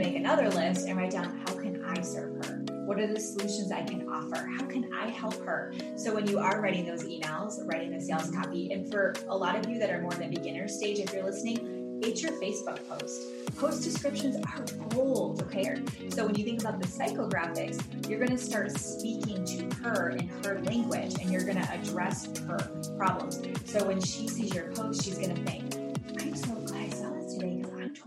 [0.00, 2.64] to make another list and write down how can I serve her?
[2.86, 4.48] What are the solutions I can offer?
[4.58, 5.72] How can I help her?
[5.96, 9.56] So when you are writing those emails, writing the sales copy, and for a lot
[9.56, 12.88] of you that are more in the beginner stage, if you're listening, it's your Facebook
[12.88, 13.20] post.
[13.56, 15.82] Post descriptions are gold, okay?
[16.08, 20.28] So when you think about the psychographics, you're going to start speaking to her in
[20.44, 22.58] her language and you're going to address her
[22.96, 23.42] problems.
[23.66, 25.79] So when she sees your post, she's going to think,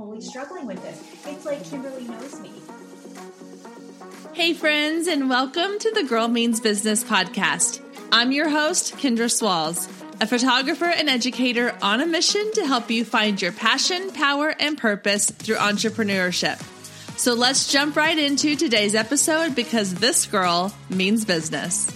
[0.04, 1.01] totally struggling with this.
[1.25, 2.52] It's like Kimberly knows me.
[4.34, 7.81] Hey, friends, and welcome to the Girl Means Business podcast.
[8.12, 9.88] I'm your host, Kendra Swalls,
[10.20, 14.77] a photographer and educator on a mission to help you find your passion, power, and
[14.77, 16.62] purpose through entrepreneurship.
[17.17, 21.92] So let's jump right into today's episode because this girl means business.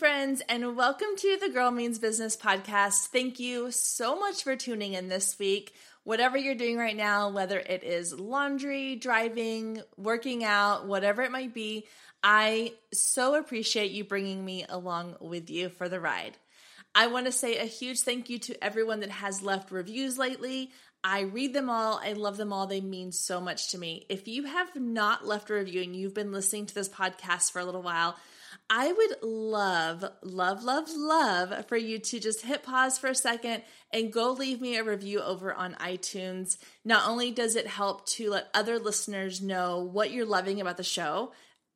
[0.00, 3.08] Friends, and welcome to the Girl Means Business podcast.
[3.08, 5.74] Thank you so much for tuning in this week.
[6.04, 11.52] Whatever you're doing right now, whether it is laundry, driving, working out, whatever it might
[11.52, 11.86] be,
[12.22, 16.38] I so appreciate you bringing me along with you for the ride.
[16.94, 20.70] I want to say a huge thank you to everyone that has left reviews lately.
[21.04, 22.00] I read them all.
[22.02, 22.66] I love them all.
[22.66, 24.06] They mean so much to me.
[24.08, 27.58] If you have not left a review and you've been listening to this podcast for
[27.58, 28.16] a little while,
[28.72, 33.64] I would love, love, love, love for you to just hit pause for a second
[33.92, 36.56] and go leave me a review over on iTunes.
[36.84, 40.84] Not only does it help to let other listeners know what you're loving about the
[40.84, 41.32] show,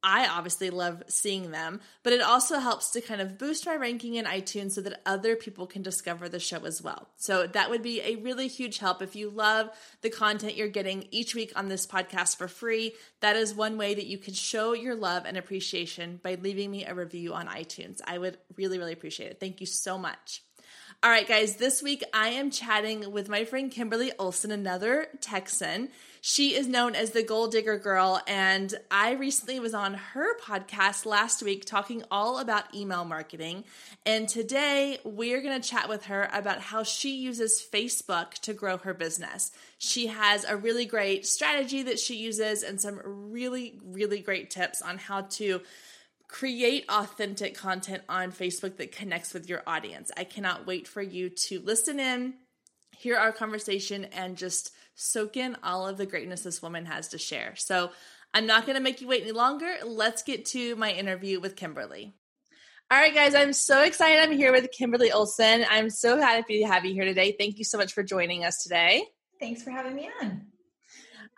[0.06, 4.16] I obviously love seeing them, but it also helps to kind of boost my ranking
[4.16, 7.08] in iTunes so that other people can discover the show as well.
[7.16, 9.00] So that would be a really huge help.
[9.00, 9.70] If you love
[10.02, 13.94] the content you're getting each week on this podcast for free, that is one way
[13.94, 18.02] that you can show your love and appreciation by leaving me a review on iTunes.
[18.06, 19.40] I would really, really appreciate it.
[19.40, 20.42] Thank you so much.
[21.02, 25.90] All right, guys, this week I am chatting with my friend Kimberly Olson, another Texan.
[26.22, 31.04] She is known as the Goal Digger Girl, and I recently was on her podcast
[31.04, 33.64] last week talking all about email marketing.
[34.06, 38.78] And today we're going to chat with her about how she uses Facebook to grow
[38.78, 39.52] her business.
[39.76, 44.80] She has a really great strategy that she uses and some really, really great tips
[44.80, 45.60] on how to
[46.34, 50.10] create authentic content on Facebook that connects with your audience.
[50.16, 52.34] I cannot wait for you to listen in,
[52.98, 57.18] hear our conversation, and just soak in all of the greatness this woman has to
[57.18, 57.54] share.
[57.54, 57.92] So
[58.34, 59.76] I'm not going to make you wait any longer.
[59.86, 62.16] Let's get to my interview with Kimberly.
[62.90, 64.20] All right, guys, I'm so excited.
[64.20, 65.64] I'm here with Kimberly Olson.
[65.70, 67.36] I'm so happy to have you here today.
[67.38, 69.04] Thank you so much for joining us today.
[69.38, 70.46] Thanks for having me on.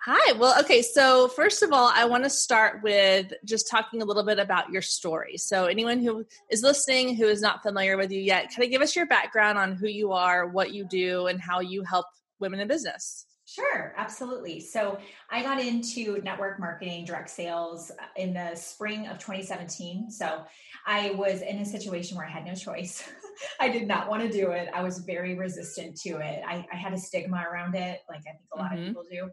[0.08, 0.34] Hi.
[0.34, 0.82] Well, okay.
[0.82, 4.70] So, first of all, I want to start with just talking a little bit about
[4.70, 5.36] your story.
[5.36, 8.82] So, anyone who is listening who is not familiar with you yet, kind of give
[8.82, 12.06] us your background on who you are, what you do, and how you help
[12.38, 13.26] women in business.
[13.46, 14.60] Sure, absolutely.
[14.60, 14.96] So
[15.28, 20.12] I got into network marketing, direct sales uh, in the spring of 2017.
[20.12, 20.44] So
[20.86, 23.10] I was in a situation where I had no choice.
[23.60, 24.68] I did not want to do it.
[24.72, 26.42] I was very resistant to it.
[26.46, 28.82] I, I had a stigma around it, like I think a lot mm-hmm.
[28.82, 29.30] of people do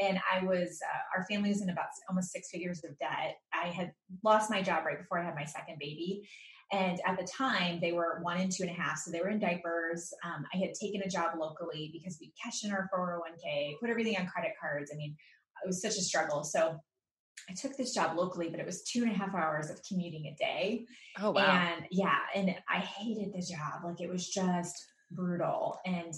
[0.00, 3.36] and I was uh, our family was in about almost six figures of debt.
[3.52, 3.92] I had
[4.24, 6.28] lost my job right before I had my second baby,
[6.72, 9.28] and at the time they were one and two and a half, so they were
[9.28, 10.12] in diapers.
[10.24, 14.16] Um, I had taken a job locally because we cashed in our 401k, put everything
[14.16, 14.90] on credit cards.
[14.92, 15.14] I mean,
[15.62, 16.44] it was such a struggle.
[16.44, 16.78] So
[17.50, 20.26] I took this job locally, but it was two and a half hours of commuting
[20.26, 20.86] a day.
[21.20, 21.42] Oh wow!
[21.42, 23.84] And yeah, and I hated the job.
[23.84, 24.74] Like it was just
[25.10, 26.14] brutal and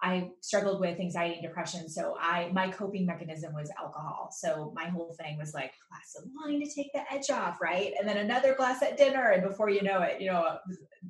[0.00, 1.88] I struggled with anxiety and depression.
[1.88, 4.30] So I my coping mechanism was alcohol.
[4.32, 7.92] So my whole thing was like glass of wine to take the edge off, right?
[7.98, 9.30] And then another glass at dinner.
[9.30, 10.58] And before you know it, you know,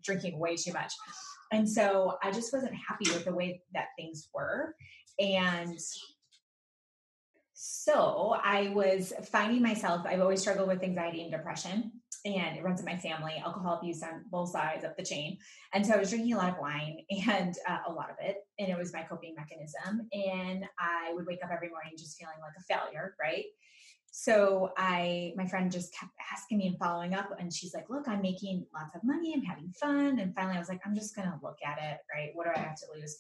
[0.03, 0.93] drinking way too much.
[1.53, 4.75] And so I just wasn't happy with the way that things were.
[5.19, 5.79] And
[7.89, 11.91] so I was finding myself, I've always struggled with anxiety and depression
[12.27, 15.39] and it runs in my family alcohol abuse on both sides of the chain.
[15.73, 16.99] And so i was drinking a lot of wine
[17.31, 21.27] and uh, a lot of it and it was my coping mechanism and i would
[21.27, 23.45] wake up every morning just feeling like a failure right?
[24.11, 28.07] So i my friend just kept asking me and following up and she's like look
[28.07, 31.17] i'm making lots of money i'm having fun and finally i was like i'm just
[31.17, 32.33] gonna look at it right?
[32.35, 33.17] What do i have to lose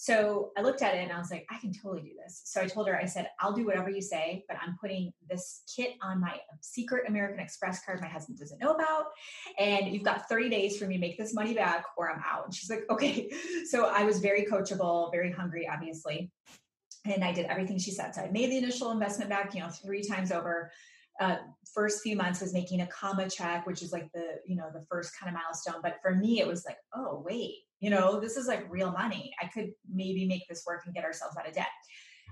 [0.00, 2.42] so I looked at it and I was like, I can totally do this.
[2.44, 5.62] So I told her, I said, I'll do whatever you say, but I'm putting this
[5.74, 9.06] kit on my secret American Express card my husband doesn't know about.
[9.58, 12.44] And you've got 30 days for me to make this money back or I'm out.
[12.44, 13.28] And she's like, okay.
[13.68, 16.30] So I was very coachable, very hungry, obviously.
[17.04, 18.14] And I did everything she said.
[18.14, 20.70] So I made the initial investment back, you know, three times over.
[21.20, 21.38] Uh,
[21.74, 24.86] first few months was making a comma check, which is like the, you know, the
[24.88, 25.82] first kind of milestone.
[25.82, 29.32] But for me, it was like, oh, wait, You know, this is like real money.
[29.40, 31.68] I could maybe make this work and get ourselves out of debt.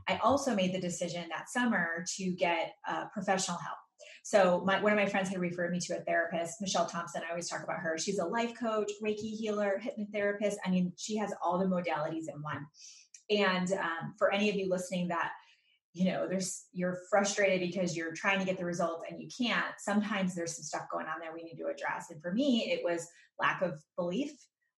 [0.08, 3.78] I also made the decision that summer to get uh, professional help.
[4.22, 7.22] So my, one of my friends had referred me to a therapist, Michelle Thompson.
[7.25, 7.96] I always talk about her.
[7.96, 10.54] She's a life coach, Reiki healer, hypnotherapist.
[10.64, 12.66] I mean, she has all the modalities in one.
[13.31, 15.31] And um, for any of you listening that
[15.96, 19.64] you know there's you're frustrated because you're trying to get the results and you can't
[19.78, 22.84] sometimes there's some stuff going on there we need to address and for me it
[22.84, 23.08] was
[23.40, 24.31] lack of belief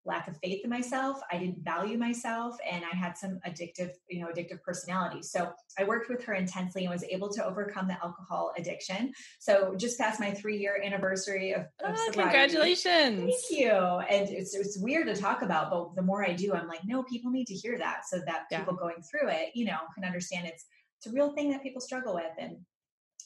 [0.09, 1.21] lack of faith in myself.
[1.31, 5.23] I didn't value myself and i had some addictive you know addictive personality.
[5.23, 9.13] So i worked with her intensely and was able to overcome the alcohol addiction.
[9.39, 13.21] So just past my three year anniversary of, of oh, congratulations.
[13.21, 13.71] Thank you.
[13.71, 17.03] And it's, it's weird to talk about but the more i do i'm like no
[17.03, 18.59] people need to hear that so that yeah.
[18.59, 20.65] people going through it you know can understand it's
[20.99, 22.33] it's a real thing that people struggle with.
[22.39, 22.59] And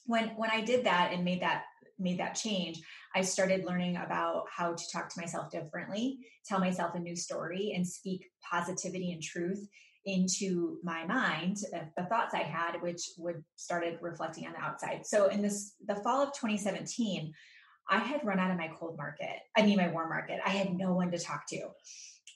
[0.07, 1.63] when when i did that and made that
[1.99, 2.81] made that change
[3.15, 7.73] i started learning about how to talk to myself differently tell myself a new story
[7.75, 9.69] and speak positivity and truth
[10.05, 15.07] into my mind uh, the thoughts i had which would started reflecting on the outside.
[15.07, 17.33] So in this the fall of 2017
[17.89, 20.41] i had run out of my cold market i mean my warm market.
[20.45, 21.69] I had no one to talk to.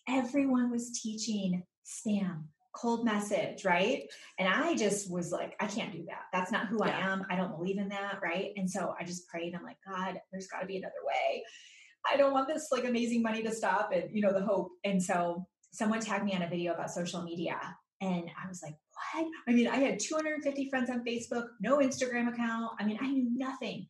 [0.09, 2.45] Everyone was teaching spam
[2.77, 4.05] cold message, right?
[4.39, 6.23] And I just was like, I can't do that.
[6.33, 6.97] That's not who yeah.
[6.97, 7.27] I am.
[7.31, 8.53] I don't believe in that, right?
[8.57, 9.55] And so I just prayed.
[9.55, 11.43] I'm like, God, there's got to be another way.
[12.11, 14.71] I don't want this like amazing money to stop and you know the hope.
[14.85, 17.59] And so someone tagged me on a video about social media
[18.01, 18.75] and I was like,
[19.15, 19.27] what?
[19.49, 22.73] I mean, I had 250 friends on Facebook, no Instagram account.
[22.79, 23.87] I mean, I knew nothing.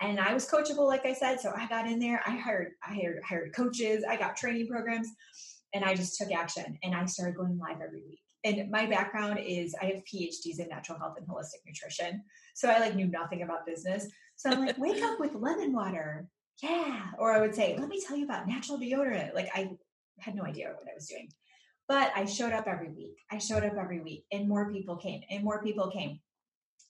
[0.00, 1.40] And I was coachable, like I said.
[1.40, 2.20] So I got in there.
[2.26, 4.04] I hired, I hired, hired coaches.
[4.08, 5.08] I got training programs,
[5.72, 6.78] and I just took action.
[6.82, 10.68] And I started going live every week and my background is I have PhDs in
[10.68, 12.22] natural health and holistic nutrition.
[12.54, 14.06] So I like knew nothing about business.
[14.36, 16.28] So I'm like, wake up with lemon water.
[16.62, 17.06] Yeah.
[17.18, 19.34] Or I would say, let me tell you about natural deodorant.
[19.34, 19.70] Like I
[20.20, 21.28] had no idea what I was doing.
[21.88, 23.18] But I showed up every week.
[23.30, 26.20] I showed up every week and more people came and more people came.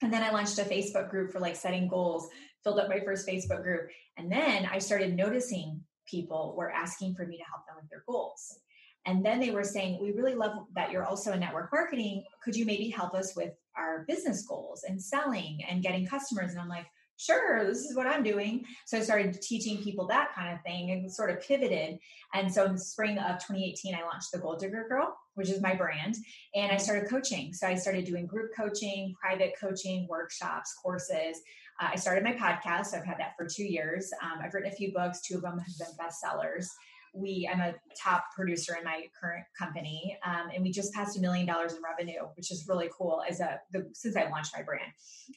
[0.03, 2.29] And then I launched a Facebook group for like setting goals,
[2.65, 3.89] filled up my first Facebook group.
[4.19, 8.05] And then I started noticing people were asking for me to help them with their
[8.07, 8.59] goals.
[9.07, 12.25] And then they were saying, We really love that you're also in network marketing.
[12.43, 16.53] Could you maybe help us with our business goals and selling and getting customers?
[16.53, 16.87] And I'm like,
[17.17, 18.65] Sure, this is what I'm doing.
[18.87, 21.99] So I started teaching people that kind of thing and sort of pivoted.
[22.33, 25.63] And so in the spring of 2018, I launched the Goal Digger Girl, which is
[25.63, 26.17] my brand.
[26.57, 27.53] And I started coaching.
[27.53, 31.41] So I started doing group coaching, private coaching, workshops, courses.
[31.81, 32.87] Uh, I started my podcast.
[32.87, 34.11] So I've had that for two years.
[34.21, 36.67] Um, I've written a few books, two of them have been bestsellers
[37.15, 41.21] we i'm a top producer in my current company um, and we just passed a
[41.21, 44.63] million dollars in revenue which is really cool as a the, since i launched my
[44.63, 44.91] brand.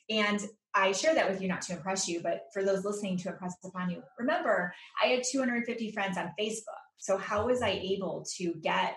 [0.09, 3.29] And i share that with you not to impress you but for those listening to
[3.29, 6.61] impress upon you remember i had 250 friends on facebook.
[6.97, 8.95] So how was i able to get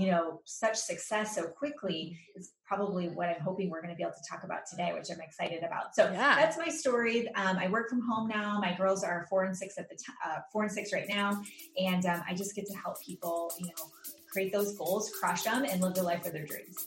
[0.00, 4.02] you know such success so quickly is probably what i'm hoping we're going to be
[4.02, 5.94] able to talk about today which i'm excited about.
[5.94, 6.36] So yeah.
[6.36, 7.28] that's my story.
[7.34, 8.58] Um, i work from home now.
[8.60, 11.42] My girls are four and six at the t- uh, four and six right now.
[11.78, 13.84] And um, i just get to help people you know
[14.32, 16.86] create those goals crush them and live the life of their dreams.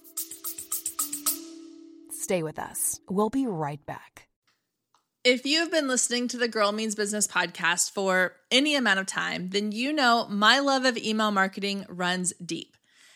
[2.11, 2.99] Stay with us.
[3.09, 4.29] We'll be right back.
[5.25, 9.49] If you've been listening to the Girl Means Business podcast for any amount of time,
[9.49, 12.72] then you know my love of email marketing runs deep.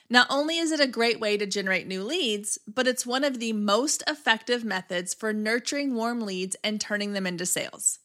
[0.09, 3.39] Not only is it a great way to generate new leads, but it's one of
[3.39, 7.99] the most effective methods for nurturing warm leads and turning them into sales.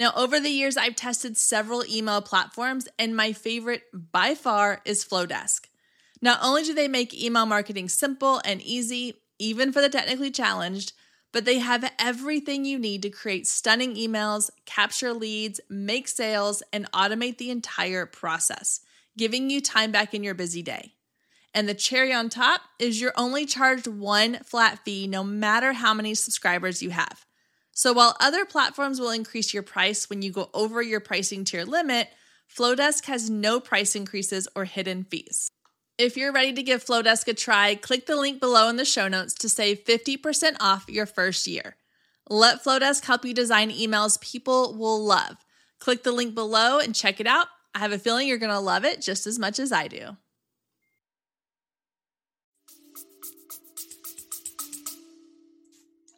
[0.00, 5.04] Now, over the years, I've tested several email platforms, and my favorite by far is
[5.04, 5.66] Flodesk.
[6.20, 10.94] Not only do they make email marketing simple and easy, even for the technically challenged,
[11.30, 16.90] but they have everything you need to create stunning emails, capture leads, make sales, and
[16.92, 18.80] automate the entire process,
[19.18, 20.94] giving you time back in your busy day.
[21.54, 25.94] And the cherry on top is you're only charged one flat fee no matter how
[25.94, 27.24] many subscribers you have.
[27.72, 31.64] So while other platforms will increase your price when you go over your pricing tier
[31.64, 32.08] limit,
[32.52, 35.50] Flodesk has no price increases or hidden fees.
[35.96, 39.06] If you're ready to give Flodesk a try, click the link below in the show
[39.06, 41.76] notes to save 50% off your first year.
[42.28, 45.36] Let Flodesk help you design emails people will love.
[45.78, 47.46] Click the link below and check it out.
[47.74, 50.16] I have a feeling you're going to love it just as much as I do.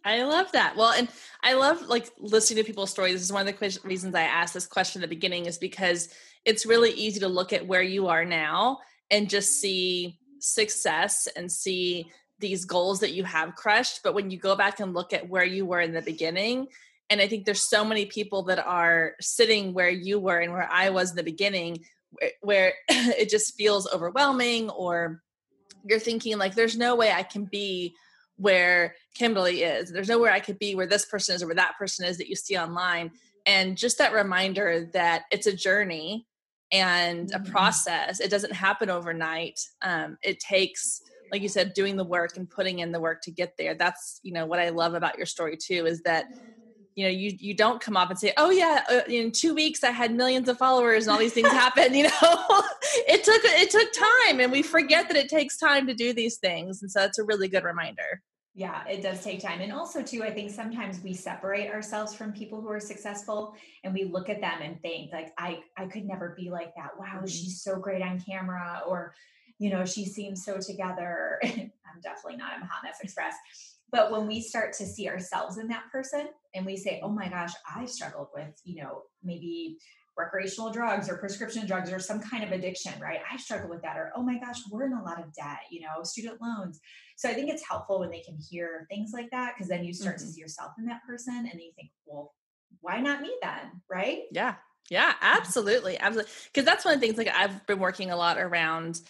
[0.06, 0.76] I love that.
[0.76, 1.08] Well, and
[1.42, 3.14] I love like listening to people's stories.
[3.14, 6.08] This is one of the reasons I asked this question at the beginning is because
[6.44, 8.78] it's really easy to look at where you are now
[9.10, 12.08] and just see success and see
[12.38, 14.00] these goals that you have crushed.
[14.04, 16.68] But when you go back and look at where you were in the beginning,
[17.10, 20.68] and I think there's so many people that are sitting where you were and where
[20.70, 21.84] I was in the beginning
[22.42, 25.20] where it just feels overwhelming or
[25.84, 27.94] you're thinking like there's no way I can be
[28.36, 29.90] where Kimberly is.
[29.90, 32.28] There's nowhere I could be where this person is or where that person is that
[32.28, 33.11] you see online.
[33.46, 36.26] And just that reminder that it's a journey
[36.73, 37.50] and a mm-hmm.
[37.50, 38.20] process.
[38.20, 39.61] It doesn't happen overnight.
[39.82, 43.30] Um, it takes, like you said, doing the work and putting in the work to
[43.30, 43.75] get there.
[43.75, 46.26] That's you know what I love about your story too is that
[46.96, 49.85] you know you you don't come up and say oh yeah uh, in two weeks
[49.85, 52.11] i had millions of followers and all these things happen you know
[53.06, 56.38] it took it took time and we forget that it takes time to do these
[56.38, 58.23] things and so that's a really good reminder
[58.56, 59.60] yeah it does take time.
[59.60, 63.94] And also too i think sometimes we separate ourselves from people who are successful and
[63.94, 66.98] we look at them and think like i i could never be like that.
[66.98, 67.26] Wow mm-hmm.
[67.26, 69.14] she's so great on camera or
[69.58, 71.38] you know she seems so together.
[71.44, 73.34] I'm definitely not i'm a hot mess express.
[73.92, 77.28] But when we start to see ourselves in that person and we say, oh my
[77.28, 79.78] gosh, I struggled with, you know, maybe
[80.16, 83.20] recreational drugs or prescription drugs or some kind of addiction, right?
[83.30, 83.96] I struggle with that.
[83.96, 86.80] Or, oh my gosh, we're in a lot of debt, you know, student loans.
[87.16, 89.92] So I think it's helpful when they can hear things like that because then you
[89.92, 90.26] start mm-hmm.
[90.26, 92.32] to see yourself in that person and then you think, well,
[92.80, 93.82] why not me then?
[93.90, 94.23] Right?
[94.32, 94.54] Yeah.
[94.90, 95.99] Yeah, absolutely.
[95.99, 96.32] Absolutely.
[96.52, 99.00] Because that's one of the things like I've been working a lot around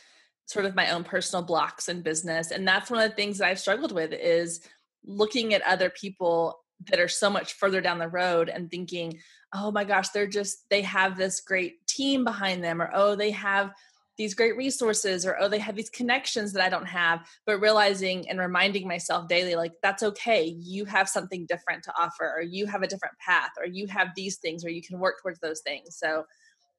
[0.46, 2.50] sort of my own personal blocks in business.
[2.50, 4.60] And that's one of the things that I've struggled with is
[5.04, 9.18] looking at other people that are so much further down the road and thinking,
[9.54, 13.30] oh my gosh, they're just, they have this great team behind them, or oh, they
[13.30, 13.72] have
[14.18, 17.26] these great resources, or oh, they have these connections that I don't have.
[17.44, 20.44] But realizing and reminding myself daily, like, that's okay.
[20.44, 24.08] You have something different to offer, or you have a different path, or you have
[24.16, 25.96] these things, or you can work towards those things.
[25.96, 26.24] So,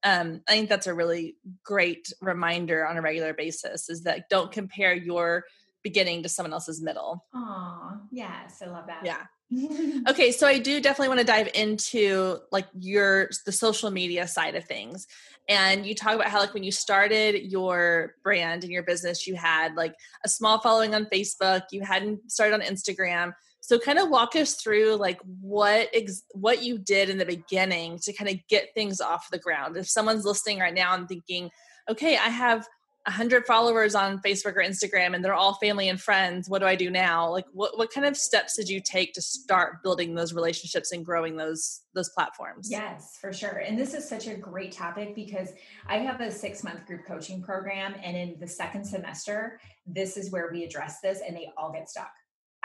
[0.03, 4.51] um, I think that's a really great reminder on a regular basis is that don't
[4.51, 5.43] compare your
[5.83, 7.25] beginning to someone else's middle.
[7.33, 9.03] Oh, yes, I love that.
[9.03, 9.23] Yeah.
[10.09, 14.55] okay, so I do definitely want to dive into like your the social media side
[14.55, 15.07] of things.
[15.49, 19.35] And you talk about how like when you started your brand and your business, you
[19.35, 23.31] had like a small following on Facebook, you hadn't started on Instagram.
[23.61, 27.99] So kind of walk us through like what ex- what you did in the beginning
[27.99, 29.77] to kind of get things off the ground.
[29.77, 31.49] If someone's listening right now and thinking,
[31.89, 32.67] okay, I have
[33.07, 36.75] 100 followers on Facebook or Instagram and they're all family and friends, what do I
[36.75, 37.31] do now?
[37.31, 41.05] Like what what kind of steps did you take to start building those relationships and
[41.05, 42.67] growing those those platforms?
[42.69, 43.63] Yes, for sure.
[43.65, 45.53] And this is such a great topic because
[45.87, 50.49] I have a 6-month group coaching program and in the second semester, this is where
[50.51, 52.11] we address this and they all get stuck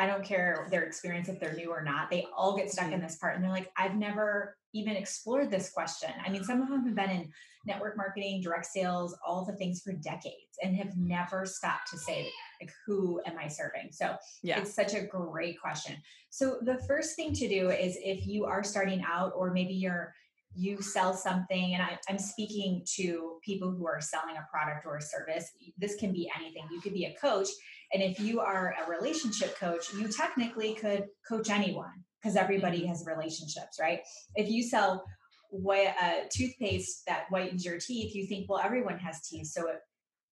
[0.02, 2.10] I don't care their experience if they're new or not.
[2.10, 3.02] They all get stuck in mm-hmm.
[3.02, 6.10] this part and they're like, I've never even explored this question.
[6.26, 7.30] I mean, some of them have been in
[7.64, 12.28] network marketing, direct sales, all the things for decades and have never stopped to say,
[12.60, 13.90] like, who am I serving?
[13.92, 14.58] So yeah.
[14.58, 15.94] it's such a great question.
[16.30, 20.14] So the first thing to do is if you are starting out or maybe you're
[20.54, 24.96] you sell something and I, i'm speaking to people who are selling a product or
[24.96, 27.48] a service this can be anything you could be a coach
[27.92, 32.88] and if you are a relationship coach, you technically could coach anyone because everybody mm-hmm.
[32.88, 34.00] has relationships, right?
[34.34, 35.04] If you sell
[35.50, 39.80] white, uh, toothpaste that whitens your teeth, you think, well, everyone has teeth, so it,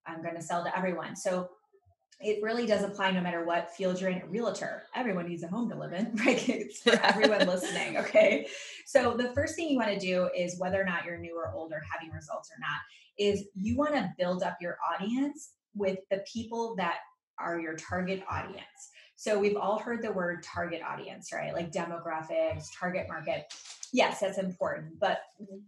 [0.07, 1.17] I'm going to sell to everyone.
[1.17, 1.51] So
[2.21, 4.23] it really does apply no matter what field you're in.
[4.23, 6.49] A Realtor, everyone needs a home to live in, right?
[6.49, 7.99] It's for everyone listening.
[7.99, 8.47] Okay.
[8.87, 11.53] So the first thing you want to do is whether or not you're new or
[11.53, 12.81] old or having results or not,
[13.19, 16.97] is you want to build up your audience with the people that
[17.41, 18.91] are your target audience.
[19.17, 21.53] So we've all heard the word target audience, right?
[21.53, 23.53] Like demographics, target market.
[23.93, 25.19] Yes, that's important, but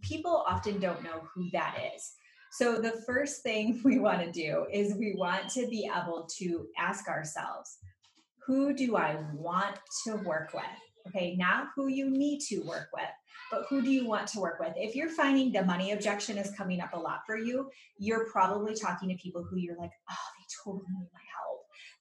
[0.00, 2.12] people often don't know who that is.
[2.52, 6.66] So the first thing we want to do is we want to be able to
[6.78, 7.78] ask ourselves,
[8.46, 9.76] who do I want
[10.06, 10.62] to work with?
[11.08, 13.04] Okay, not who you need to work with,
[13.50, 14.72] but who do you want to work with?
[14.76, 18.74] If you're finding the money objection is coming up a lot for you, you're probably
[18.74, 21.20] talking to people who you're like, oh, they totally need my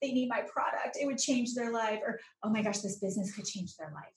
[0.02, 0.98] they need my product.
[1.00, 2.00] It would change their life.
[2.04, 4.12] Or, oh my gosh, this business could change their life.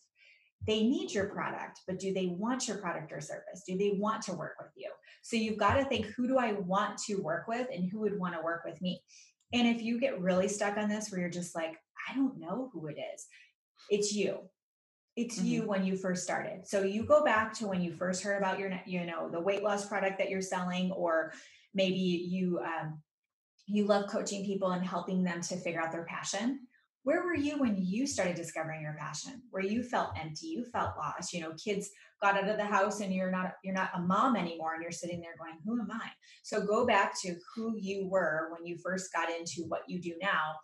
[0.68, 3.64] They need your product, but do they want your product or service?
[3.68, 4.90] Do they want to work with you?
[5.22, 8.18] So you've got to think who do I want to work with and who would
[8.20, 9.02] want to work with me?
[9.54, 11.78] And if you get really stuck on this where you're just like,
[12.10, 13.28] I don't know who it is,
[13.90, 14.40] it's you.
[15.16, 15.48] It's mm-hmm.
[15.48, 16.68] you when you first started.
[16.68, 19.64] So you go back to when you first heard about your, you know, the weight
[19.64, 21.32] loss product that you're selling, or
[21.74, 23.00] maybe you um,
[23.68, 26.68] you love coaching people and helping them to figure out their passion.
[27.04, 29.42] Where were you when you started discovering your passion?
[29.52, 31.90] Where you felt empty you felt lost you know kids
[32.22, 34.92] got out of the house and you're not you're not a mom anymore and you're
[34.92, 36.10] sitting there going who am i?
[36.44, 40.14] So go back to who you were when you first got into what you do
[40.22, 40.56] now.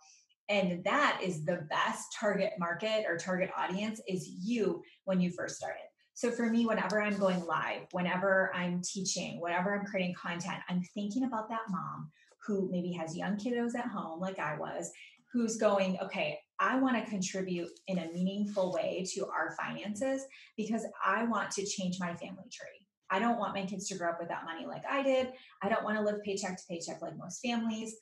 [0.48, 5.56] And that is the best target market or target audience is you when you first
[5.56, 5.86] started.
[6.14, 10.82] So for me, whenever I'm going live, whenever I'm teaching, whenever I'm creating content, I'm
[10.94, 12.10] thinking about that mom
[12.46, 14.90] who maybe has young kiddos at home, like I was,
[15.32, 20.24] who's going, okay, I want to contribute in a meaningful way to our finances
[20.56, 22.86] because I want to change my family tree.
[23.10, 25.32] I don't want my kids to grow up without money like I did.
[25.62, 27.94] I don't want to live paycheck to paycheck like most families.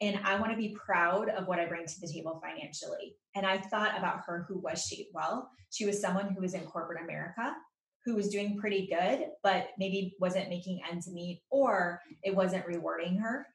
[0.00, 3.16] And I want to be proud of what I bring to the table financially.
[3.34, 4.44] And I thought about her.
[4.48, 5.08] Who was she?
[5.14, 7.54] Well, she was someone who was in corporate America
[8.06, 13.18] who was doing pretty good, but maybe wasn't making ends meet or it wasn't rewarding
[13.18, 13.46] her.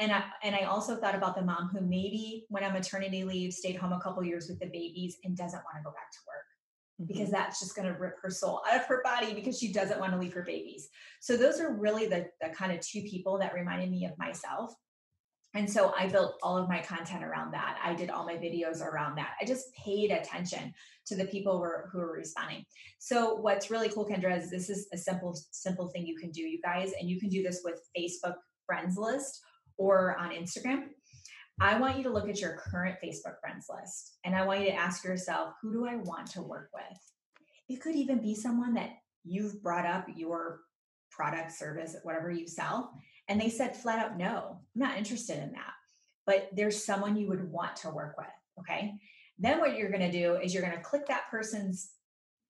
[0.00, 3.52] And I, and I also thought about the mom who maybe went on maternity leave,
[3.52, 6.18] stayed home a couple years with the babies, and doesn't want to go back to
[6.26, 7.32] work because mm-hmm.
[7.32, 10.12] that's just going to rip her soul out of her body because she doesn't want
[10.12, 10.88] to leave her babies.
[11.20, 14.72] So those are really the, the kind of two people that reminded me of myself.
[15.54, 17.78] And so I built all of my content around that.
[17.82, 19.32] I did all my videos around that.
[19.40, 20.72] I just paid attention
[21.06, 22.64] to the people who were, who were responding.
[23.00, 26.42] So what's really cool, Kendra, is this is a simple, simple thing you can do,
[26.42, 29.42] you guys, and you can do this with Facebook friends list
[29.80, 30.82] or on Instagram.
[31.58, 34.66] I want you to look at your current Facebook friends list and I want you
[34.66, 36.98] to ask yourself, who do I want to work with?
[37.68, 38.90] It could even be someone that
[39.24, 40.60] you've brought up your
[41.10, 42.92] product, service, whatever you sell,
[43.28, 45.72] and they said flat out, no, I'm not interested in that.
[46.26, 48.26] But there's someone you would want to work with.
[48.60, 48.92] Okay.
[49.38, 51.92] Then what you're going to do is you're going to click that person's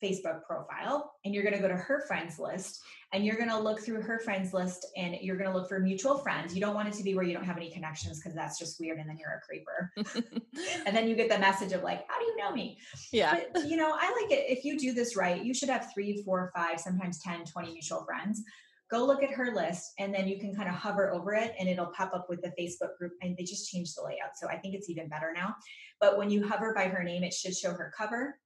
[0.03, 3.59] Facebook profile and you're going to go to her friends list and you're going to
[3.59, 6.55] look through her friends list and you're going to look for mutual friends.
[6.55, 8.81] You don't want it to be where you don't have any connections because that's just
[8.81, 9.93] weird and then you're a creeper.
[10.87, 12.79] and then you get the message of like, how do you know me?
[13.13, 13.41] Yeah.
[13.53, 14.47] But, you know, I like it.
[14.49, 18.05] If you do this right, you should have three, four, five, sometimes 10, 20 mutual
[18.05, 18.43] friends.
[18.91, 21.69] Go look at her list and then you can kind of hover over it and
[21.69, 24.37] it'll pop up with the Facebook group and they just changed the layout.
[24.37, 25.55] So I think it's even better now.
[26.01, 28.40] But when you hover by her name, it should show her cover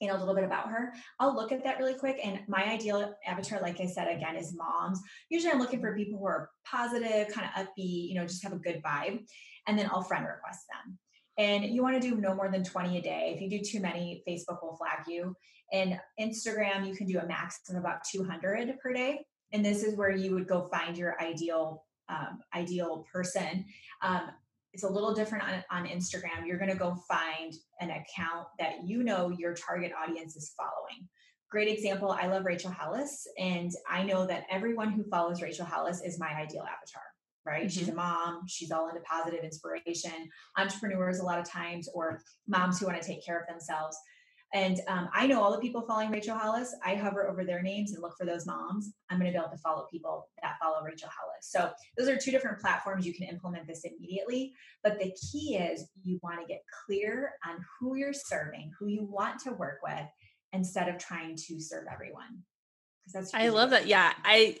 [0.00, 0.92] and a little bit about her.
[1.20, 2.18] I'll look at that really quick.
[2.22, 5.00] And my ideal avatar, like I said, again, is moms.
[5.30, 8.52] Usually I'm looking for people who are positive, kind of upbeat, you know, just have
[8.52, 9.24] a good vibe.
[9.66, 10.98] And then I'll friend request them.
[11.38, 13.32] And you want to do no more than 20 a day.
[13.34, 15.34] If you do too many, Facebook will flag you.
[15.72, 19.24] And Instagram, you can do a max of about 200 per day.
[19.52, 23.64] And this is where you would go find your ideal um, ideal person.
[24.02, 24.30] Um,
[24.76, 26.46] it's a little different on, on Instagram.
[26.46, 31.08] You're going to go find an account that you know your target audience is following.
[31.50, 32.10] Great example.
[32.10, 36.28] I love Rachel Hollis, and I know that everyone who follows Rachel Hollis is my
[36.28, 37.00] ideal avatar,
[37.46, 37.62] right?
[37.62, 37.68] Mm-hmm.
[37.70, 42.78] She's a mom, she's all into positive inspiration, entrepreneurs a lot of times, or moms
[42.78, 43.96] who want to take care of themselves.
[44.54, 46.74] And um, I know all the people following Rachel Hollis.
[46.84, 48.92] I hover over their names and look for those moms.
[49.10, 51.48] I'm going to be able to follow people that follow Rachel Hollis.
[51.50, 53.06] So those are two different platforms.
[53.06, 54.54] You can implement this immediately.
[54.82, 59.04] But the key is you want to get clear on who you're serving, who you
[59.04, 60.06] want to work with,
[60.52, 62.42] instead of trying to serve everyone.
[63.04, 63.86] Because that's I love that.
[63.86, 64.58] Yeah, I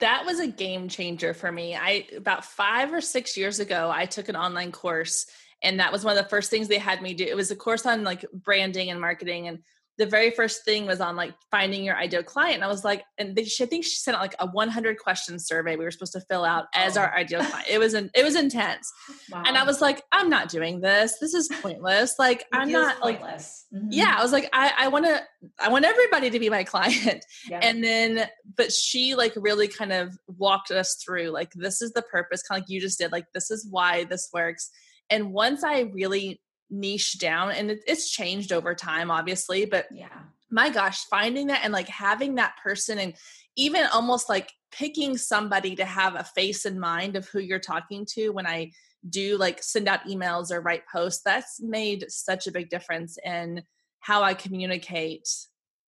[0.00, 1.74] that was a game changer for me.
[1.74, 5.26] I about five or six years ago, I took an online course
[5.62, 7.56] and that was one of the first things they had me do it was a
[7.56, 9.58] course on like branding and marketing and
[9.98, 13.04] the very first thing was on like finding your ideal client and i was like
[13.18, 16.14] and they, i think she sent out like a 100 question survey we were supposed
[16.14, 17.02] to fill out as oh.
[17.02, 18.90] our ideal client it was an, it was intense
[19.30, 19.42] wow.
[19.46, 22.98] and i was like i'm not doing this this is pointless like it i'm not
[23.00, 23.66] pointless.
[23.70, 23.92] like mm-hmm.
[23.92, 25.20] yeah i was like i i want to
[25.60, 27.60] i want everybody to be my client yeah.
[27.62, 32.02] and then but she like really kind of walked us through like this is the
[32.02, 34.70] purpose kind of like you just did like this is why this works
[35.10, 40.20] and once I really niche down, and it, it's changed over time, obviously, but yeah,
[40.50, 43.14] my gosh, finding that and like having that person and
[43.56, 48.06] even almost like picking somebody to have a face in mind of who you're talking
[48.10, 48.72] to when I
[49.08, 53.62] do like send out emails or write posts, that's made such a big difference in
[54.00, 55.28] how I communicate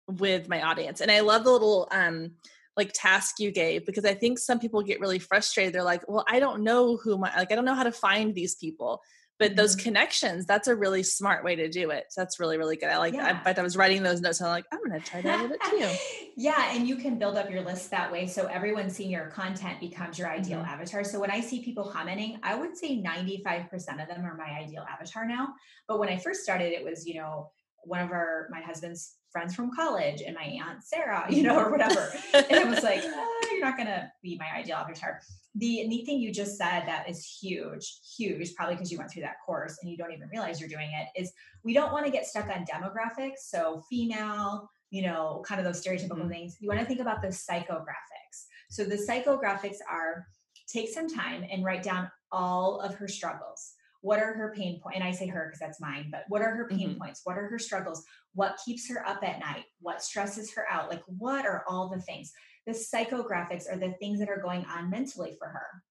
[0.08, 1.02] with my audience.
[1.02, 2.32] And I love the little um
[2.76, 5.74] like task you gave because I think some people get really frustrated.
[5.74, 8.34] They're like, well, I don't know who my like I don't know how to find
[8.34, 9.02] these people.
[9.40, 9.58] But mm-hmm.
[9.58, 12.06] those connections, that's a really smart way to do it.
[12.10, 12.90] So that's really, really good.
[12.90, 13.42] I like yeah.
[13.44, 14.40] I, I was writing those notes.
[14.40, 16.28] And I'm like, I'm gonna try that a little bit too.
[16.38, 18.28] yeah, and you can build up your list that way.
[18.28, 20.70] So everyone seeing your content becomes your ideal mm-hmm.
[20.70, 21.04] avatar.
[21.04, 24.86] So when I see people commenting, I would say 95% of them are my ideal
[24.90, 25.50] avatar now.
[25.88, 27.50] But when I first started, it was, you know,
[27.86, 31.70] one of our my husband's friends from college and my aunt Sarah, you know, or
[31.70, 32.14] whatever.
[32.34, 35.20] and it was like, oh, you're not gonna be my ideal avatar.
[35.56, 39.24] The neat thing you just said that is huge, huge, probably because you went through
[39.24, 42.12] that course and you don't even realize you're doing it, is we don't want to
[42.12, 43.40] get stuck on demographics.
[43.40, 46.30] So female, you know, kind of those stereotypical mm-hmm.
[46.30, 46.58] things.
[46.60, 48.46] You want to think about the psychographics.
[48.70, 50.28] So the psychographics are
[50.68, 54.96] take some time and write down all of her struggles what are her pain points?
[54.98, 57.00] And I say her because that's mine, but what are her pain Mhm.
[57.00, 57.22] points?
[57.24, 58.06] What are her struggles?
[58.34, 59.64] What keeps her up at night?
[59.80, 60.90] What stresses her out?
[60.90, 62.34] Like, what are all the things?
[62.66, 65.84] The psychographics are the things that are going on mentally for her.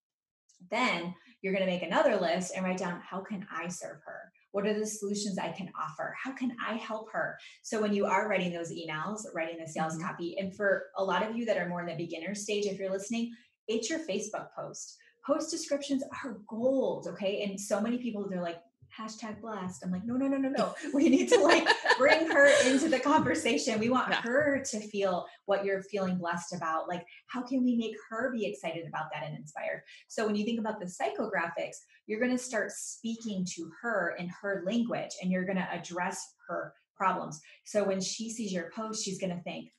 [0.70, 4.30] Then you're going to make another list and write down how can I serve her?
[4.50, 6.14] What are the solutions I can offer?
[6.22, 7.38] How can I help her?
[7.62, 10.02] So when you are writing those emails, writing the sales Mhm.
[10.02, 12.78] copy, and for a lot of you that are more in the beginner stage, if
[12.78, 13.34] you're listening,
[13.68, 14.98] it's your Facebook post.
[15.26, 17.42] Post descriptions are gold, okay?
[17.42, 18.60] And so many people they're like
[18.98, 19.82] hashtag blast.
[19.82, 20.74] I'm like, no, no, no, no, no.
[20.94, 23.78] We need to like bring her into the conversation.
[23.80, 24.20] We want Yeah.
[24.20, 26.88] her to feel what you're feeling blessed about.
[26.88, 29.82] Like, how can we make her be excited about that and inspired?
[30.08, 34.28] So when you think about the psychographics, you're going to start speaking to her in
[34.42, 37.40] her language and you're going to address her problems.
[37.64, 39.70] So when she sees your post, she's going to think,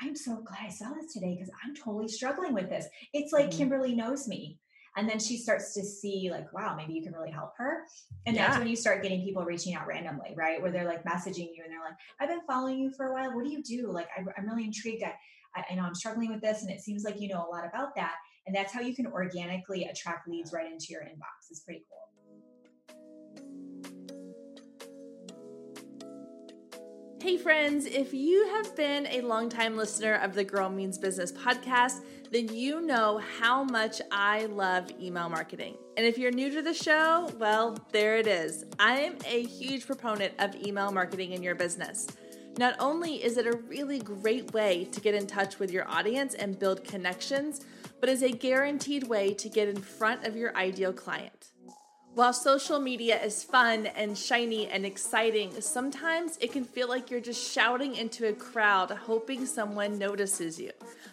[0.00, 2.86] I'm so glad I saw this today because I'm totally struggling with this.
[3.12, 3.56] It's like Mhm.
[3.58, 4.58] Kimberly knows me.
[4.96, 7.84] And then she starts to see, like, wow, maybe you can really help her.
[8.26, 10.60] And that's when you start getting people reaching out randomly, right?
[10.60, 13.34] Where they're like messaging you and they're like, I've been following you for a while.
[13.34, 13.90] What do you do?
[13.90, 15.02] Like, I, I'm really intrigued.
[15.02, 15.14] I,
[15.56, 17.64] I, I know I'm struggling with this, and it seems like you know a lot
[17.66, 18.16] about that.
[18.46, 21.50] And that's how you can organically attract leads right into your inbox.
[21.50, 21.98] It's pretty cool.
[27.22, 32.02] Hey, friends, if you have been a longtime listener of the Girl Means Business podcast,
[32.32, 35.76] then you know how much I love email marketing.
[35.98, 38.64] And if you're new to the show, well, there it is.
[38.78, 42.06] I am a huge proponent of email marketing in your business.
[42.56, 46.32] Not only is it a really great way to get in touch with your audience
[46.32, 47.66] and build connections,
[48.00, 51.51] but is a guaranteed way to get in front of your ideal client.
[52.14, 57.20] While social media is fun and shiny and exciting, sometimes it can feel like you're
[57.20, 60.72] just shouting into a crowd hoping someone notices you.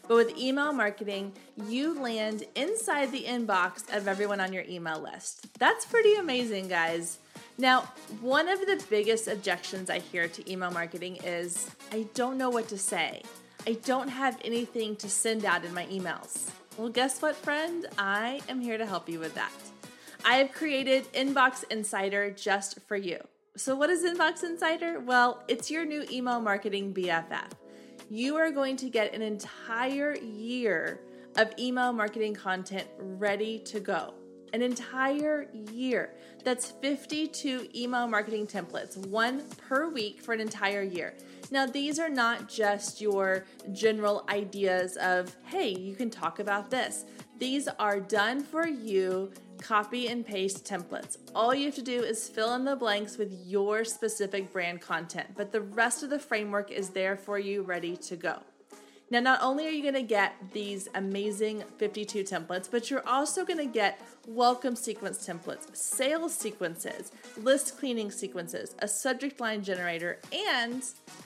[0.10, 1.32] But with email marketing,
[1.70, 5.48] you land inside the inbox of everyone on your email list.
[5.58, 7.20] That's pretty amazing, guys.
[7.58, 7.84] Now,
[8.20, 12.68] one of the biggest objections I hear to email marketing is I don't know what
[12.70, 13.22] to say.
[13.66, 16.50] I don't have anything to send out in my emails.
[16.78, 17.86] Well, guess what, friend?
[17.98, 19.52] I am here to help you with that.
[20.26, 23.20] I have created Inbox Insider just for you.
[23.56, 25.00] So, what is Inbox Insider?
[25.00, 27.52] Well, it's your new email marketing BFF.
[28.10, 31.00] You are going to get an entire year
[31.38, 34.14] of email marketing content ready to go.
[34.52, 36.16] An entire year.
[36.44, 41.14] That's 52 email marketing templates, one per week for an entire year.
[41.52, 47.06] Now, these are not just your general ideas of, hey, you can talk about this.
[47.38, 51.18] These are done for you copy and paste templates.
[51.36, 55.30] All you have to do is fill in the blanks with your specific brand content,
[55.36, 58.40] but the rest of the framework is there for you ready to go.
[59.12, 63.44] Now, not only are you going to get these amazing 52 templates, but you're also
[63.44, 70.20] going to get welcome sequence templates, sales sequences, list cleaning sequences, a subject line generator,
[70.54, 70.84] and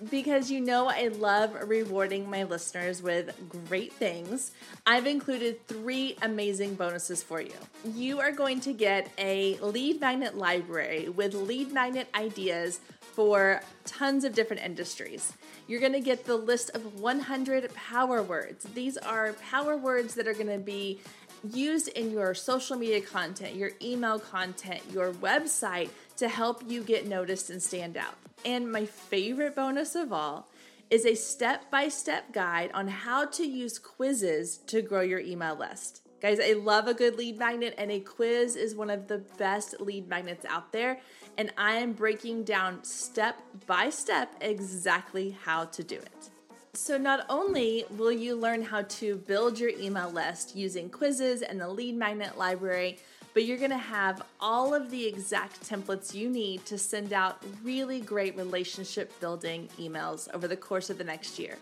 [0.09, 3.35] because you know I love rewarding my listeners with
[3.67, 4.51] great things,
[4.85, 7.51] I've included three amazing bonuses for you.
[7.93, 14.23] You are going to get a lead magnet library with lead magnet ideas for tons
[14.23, 15.33] of different industries.
[15.67, 18.65] You're going to get the list of 100 power words.
[18.73, 20.99] These are power words that are going to be
[21.43, 27.07] used in your social media content, your email content, your website to help you get
[27.07, 28.15] noticed and stand out.
[28.45, 30.49] And my favorite bonus of all
[30.89, 35.55] is a step by step guide on how to use quizzes to grow your email
[35.55, 36.01] list.
[36.21, 39.81] Guys, I love a good lead magnet, and a quiz is one of the best
[39.81, 41.01] lead magnets out there.
[41.37, 46.29] And I am breaking down step by step exactly how to do it.
[46.75, 51.61] So, not only will you learn how to build your email list using quizzes and
[51.61, 52.97] the lead magnet library,
[53.33, 57.99] but you're gonna have all of the exact templates you need to send out really
[57.99, 61.57] great relationship building emails over the course of the next year.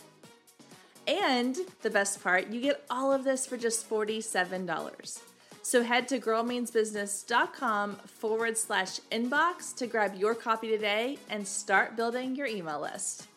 [1.07, 5.30] And the best part, you get all of this for just $47.
[5.63, 12.35] So head to girlmeansbusiness.com forward slash inbox to grab your copy today and start building
[12.35, 13.27] your email list.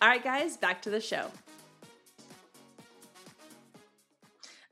[0.00, 1.30] All right, guys, back to the show.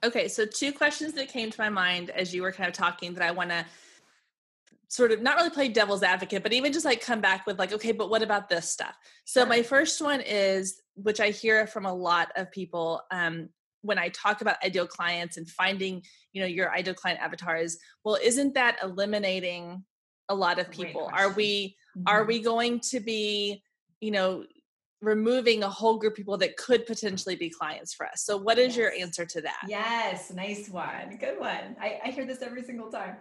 [0.04, 3.14] Okay, so two questions that came to my mind as you were kind of talking
[3.14, 3.64] that I want to
[4.88, 7.72] sort of not really play devil's advocate, but even just like come back with like,
[7.72, 8.94] okay, but what about this stuff?
[9.24, 13.48] So my first one is, which I hear from a lot of people um,
[13.82, 18.16] when I talk about ideal clients and finding, you know, your ideal client avatars, well,
[18.22, 19.84] isn't that eliminating
[20.28, 21.10] a lot of people?
[21.12, 22.28] Are we are Mhm.
[22.28, 23.62] we going to be,
[24.00, 24.46] you know,
[25.02, 28.22] removing a whole group of people that could potentially be clients for us.
[28.24, 28.76] So, what is yes.
[28.76, 29.64] your answer to that?
[29.68, 31.18] Yes, nice one.
[31.18, 31.76] Good one.
[31.80, 33.16] I, I hear this every single time.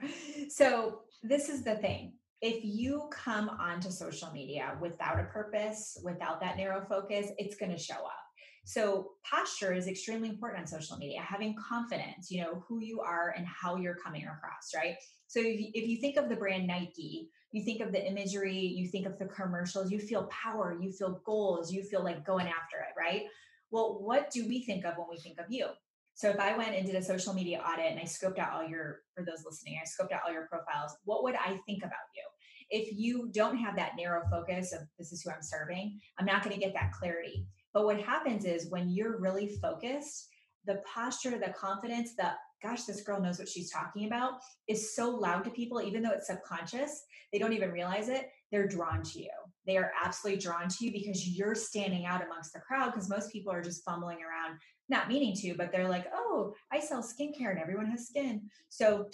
[0.49, 6.41] So, this is the thing if you come onto social media without a purpose, without
[6.41, 8.20] that narrow focus, it's going to show up.
[8.63, 13.33] So, posture is extremely important on social media, having confidence, you know, who you are
[13.35, 14.95] and how you're coming across, right?
[15.27, 19.07] So, if you, think of the brand Nike, you think of the imagery, you think
[19.07, 22.97] of the commercials, you feel power, you feel goals, you feel like going after it,
[22.97, 23.23] right?
[23.71, 25.67] Well, what do we think of when we think of you?
[26.13, 28.67] So if I went and did a social media audit and I scoped out all
[28.67, 31.91] your, for those listening, I scoped out all your profiles, what would I think about
[32.15, 32.23] you?
[32.69, 36.43] If you don't have that narrow focus of this is who I'm serving, I'm not
[36.43, 37.47] going to get that clarity.
[37.73, 40.27] But what happens is when you're really focused,
[40.65, 42.31] the posture, the confidence, the
[42.61, 44.33] gosh, this girl knows what she's talking about
[44.67, 47.03] is so loud to people, even though it's subconscious,
[47.33, 48.29] they don't even realize it.
[48.51, 49.31] They're drawn to you.
[49.65, 53.31] They are absolutely drawn to you because you're standing out amongst the crowd because most
[53.31, 57.51] people are just fumbling around, not meaning to, but they're like, oh, I sell skincare
[57.51, 58.43] and everyone has skin.
[58.69, 59.09] So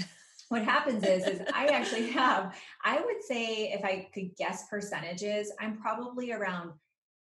[0.50, 5.52] what happens is is I actually have, I would say if I could guess percentages,
[5.60, 6.72] I'm probably around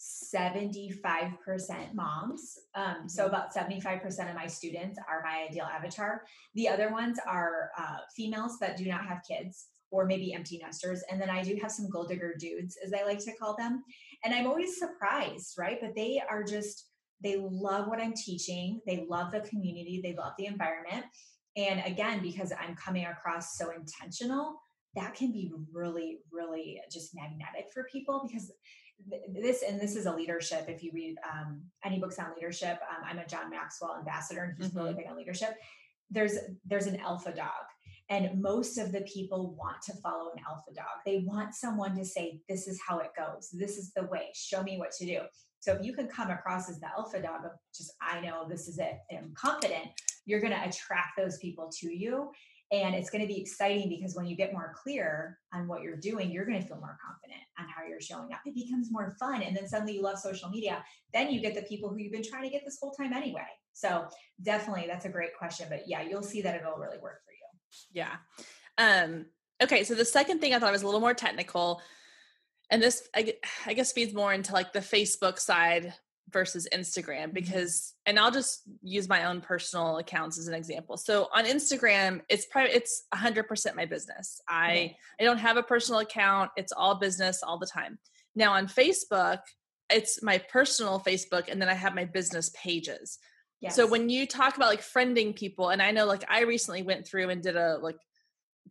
[0.06, 2.60] 75% moms.
[2.76, 3.34] Um, so mm-hmm.
[3.34, 6.24] about 75% of my students are my ideal avatar.
[6.54, 11.04] The other ones are uh, females that do not have kids or maybe empty nesters.
[11.10, 13.84] And then I do have some goal digger dudes, as I like to call them.
[14.24, 15.80] And I'm always surprised, right?
[15.82, 16.90] But they are just,
[17.24, 18.82] they love what I'm teaching.
[18.86, 20.02] They love the community.
[20.04, 21.06] They love the environment.
[21.56, 24.60] And again, because I'm coming across so intentional,
[24.96, 28.52] that can be really, really just magnetic for people because
[29.30, 33.04] this and this is a leadership if you read um, any books on leadership um,
[33.06, 34.80] i'm a john maxwell ambassador and he's mm-hmm.
[34.80, 35.56] really big on leadership.
[36.12, 36.34] There's
[36.66, 37.66] there's an alpha dog
[38.10, 41.02] and most of the people want to follow an alpha dog.
[41.06, 43.50] They want someone to say this is how it goes.
[43.52, 44.30] This is the way.
[44.36, 45.22] Show me what to do.
[45.66, 48.68] So if you can come across as the alpha dog of just i know this
[48.68, 49.88] is it and i'm confident
[50.28, 52.32] you're going to attract those people to you
[52.84, 55.96] and it's going to be exciting because when you get more clear on what you're
[55.96, 58.40] doing, you're going to feel more confident on how you're showing up.
[58.46, 59.42] It becomes more fun.
[59.42, 60.84] And then suddenly you love social media.
[61.14, 63.46] Then you get the people who you've been trying to get this whole time anyway.
[63.74, 64.08] So
[64.42, 65.68] definitely that's a great question.
[65.70, 67.46] But yeah, you'll see that it'll really work for you.
[67.92, 68.16] Yeah.
[68.78, 69.26] Um,
[69.62, 69.84] okay.
[69.84, 71.82] So the second thing I thought was a little more technical.
[72.70, 73.36] And this, I,
[73.66, 75.94] I guess, feeds more into like the Facebook side
[76.32, 77.32] versus Instagram mm-hmm.
[77.32, 80.98] because and I'll just use my own personal accounts as an example.
[80.98, 84.42] So on Instagram, it's probably it's 100% my business.
[84.48, 86.52] I I don't have a personal account.
[86.58, 88.00] It's all business all the time.
[88.36, 89.40] Now on Facebook,
[89.90, 93.20] it's my personal Facebook and then I have my business pages.
[93.62, 93.76] Yes.
[93.76, 97.08] So when you talk about like friending people and I know like I recently went
[97.08, 97.98] through and did a like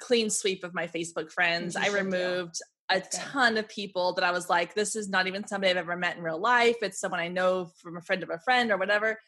[0.01, 1.77] clean sweep of my Facebook friends.
[1.77, 5.71] I removed a ton of people that I was like, this is not even somebody
[5.71, 6.77] I've ever met in real life.
[6.83, 9.19] It's someone I know from a friend of a friend or whatever.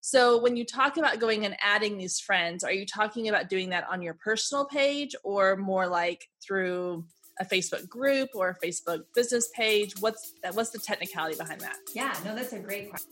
[0.00, 3.70] So when you talk about going and adding these friends, are you talking about doing
[3.70, 7.04] that on your personal page or more like through
[7.40, 9.94] a Facebook group or a Facebook business page?
[10.00, 11.76] What's that, what's the technicality behind that?
[11.94, 13.10] Yeah, no, that's a great question.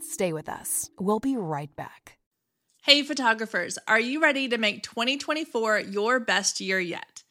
[0.00, 0.90] Stay with us.
[0.98, 2.18] We'll be right back.
[2.82, 7.22] Hey photographers, are you ready to make 2024 your best year yet?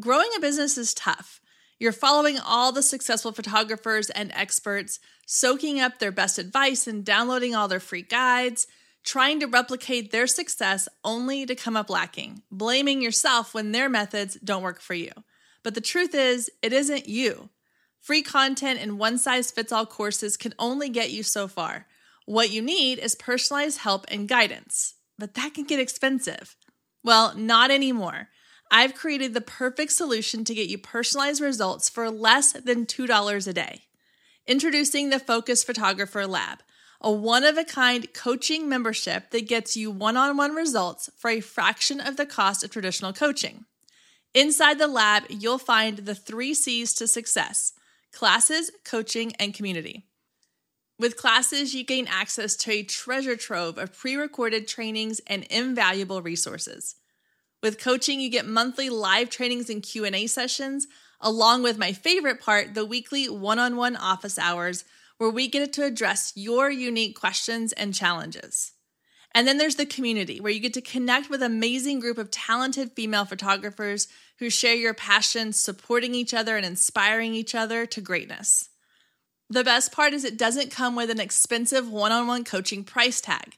[0.00, 1.40] Growing a business is tough.
[1.80, 7.56] You're following all the successful photographers and experts, soaking up their best advice and downloading
[7.56, 8.68] all their free guides,
[9.02, 14.36] trying to replicate their success only to come up lacking, blaming yourself when their methods
[14.44, 15.10] don't work for you.
[15.64, 17.48] But the truth is, it isn't you.
[18.00, 21.86] Free content and one size fits all courses can only get you so far.
[22.24, 26.54] What you need is personalized help and guidance, but that can get expensive.
[27.02, 28.28] Well, not anymore.
[28.70, 33.52] I've created the perfect solution to get you personalized results for less than $2 a
[33.52, 33.82] day.
[34.46, 36.58] Introducing the Focused Photographer Lab,
[37.00, 41.30] a one of a kind coaching membership that gets you one on one results for
[41.30, 43.64] a fraction of the cost of traditional coaching.
[44.34, 47.72] Inside the lab, you'll find the three C's to success
[48.12, 50.06] classes, coaching, and community.
[50.98, 56.22] With classes, you gain access to a treasure trove of pre recorded trainings and invaluable
[56.22, 56.96] resources.
[57.62, 60.86] With coaching, you get monthly live trainings and Q&A sessions,
[61.20, 64.84] along with my favorite part, the weekly one-on-one office hours
[65.18, 68.72] where we get to address your unique questions and challenges.
[69.34, 72.92] And then there's the community where you get to connect with amazing group of talented
[72.92, 78.68] female photographers who share your passion, supporting each other and inspiring each other to greatness.
[79.50, 83.20] The best part is it doesn't come with an expensive one on one coaching price
[83.20, 83.56] tag.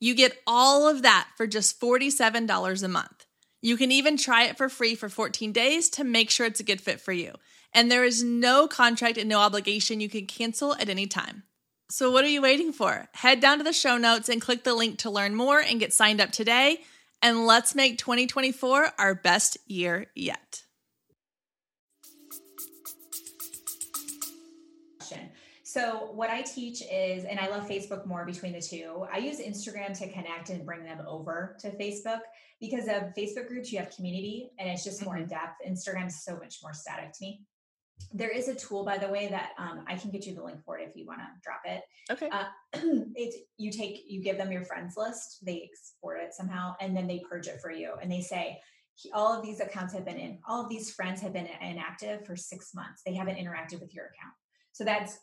[0.00, 3.15] You get all of that for just $47 a month.
[3.66, 6.62] You can even try it for free for 14 days to make sure it's a
[6.62, 7.32] good fit for you.
[7.72, 9.98] And there is no contract and no obligation.
[9.98, 11.42] You can cancel at any time.
[11.90, 13.08] So, what are you waiting for?
[13.12, 15.92] Head down to the show notes and click the link to learn more and get
[15.92, 16.78] signed up today.
[17.20, 20.62] And let's make 2024 our best year yet.
[25.76, 29.40] So, what I teach is, and I love Facebook more between the two, I use
[29.40, 32.20] Instagram to connect and bring them over to Facebook
[32.62, 35.24] because of Facebook groups, you have community and it's just more mm-hmm.
[35.24, 35.56] in depth.
[35.68, 37.42] Instagram is so much more static to me.
[38.10, 40.64] There is a tool, by the way, that um, I can get you the link
[40.64, 41.82] for it if you want to drop it.
[42.10, 42.30] Okay.
[42.30, 42.46] Uh,
[43.14, 47.06] it you take you give them your friends list, they export it somehow, and then
[47.06, 48.58] they purge it for you, and they say
[49.12, 52.34] all of these accounts have been in, all of these friends have been inactive for
[52.34, 53.02] six months.
[53.04, 54.32] They haven't interacted with your account.
[54.72, 55.18] So that's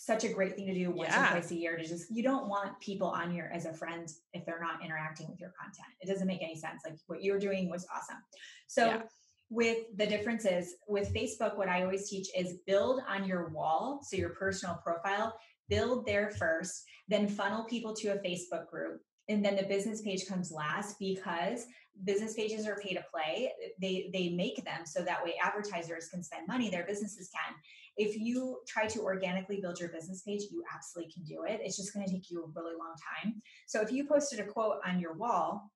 [0.00, 1.26] such a great thing to do once yeah.
[1.26, 4.08] or twice a year to just you don't want people on here as a friend
[4.32, 7.38] if they're not interacting with your content it doesn't make any sense like what you're
[7.38, 8.22] doing was awesome
[8.68, 9.02] so yeah.
[9.50, 14.16] with the differences with facebook what i always teach is build on your wall so
[14.16, 15.36] your personal profile
[15.68, 20.26] build there first then funnel people to a facebook group and then the business page
[20.28, 21.66] comes last because
[22.04, 26.22] business pages are pay to play they they make them so that way advertisers can
[26.22, 27.54] spend money their businesses can
[27.98, 31.76] if you try to organically build your business page you absolutely can do it it's
[31.76, 34.76] just going to take you a really long time so if you posted a quote
[34.86, 35.70] on your wall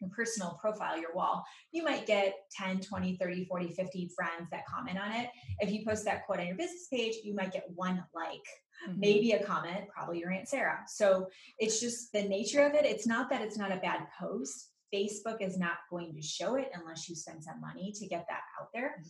[0.00, 4.66] your personal profile your wall you might get 10 20 30 40 50 friends that
[4.66, 7.64] comment on it if you post that quote on your business page you might get
[7.74, 8.42] one like
[8.88, 9.00] Mm-hmm.
[9.00, 10.80] maybe a comment, probably your Aunt Sarah.
[10.88, 12.84] So it's just the nature of it.
[12.84, 14.70] It's not that it's not a bad post.
[14.92, 18.42] Facebook is not going to show it unless you spend some money to get that
[18.60, 19.02] out there.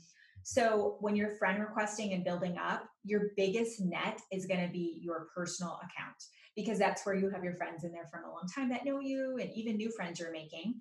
[0.45, 5.01] So when you're friend requesting and building up, your biggest net is going to be
[5.03, 6.23] your personal account
[6.55, 9.01] because that's where you have your friends in there from a long time that know
[9.01, 10.75] you and even new friends you're making.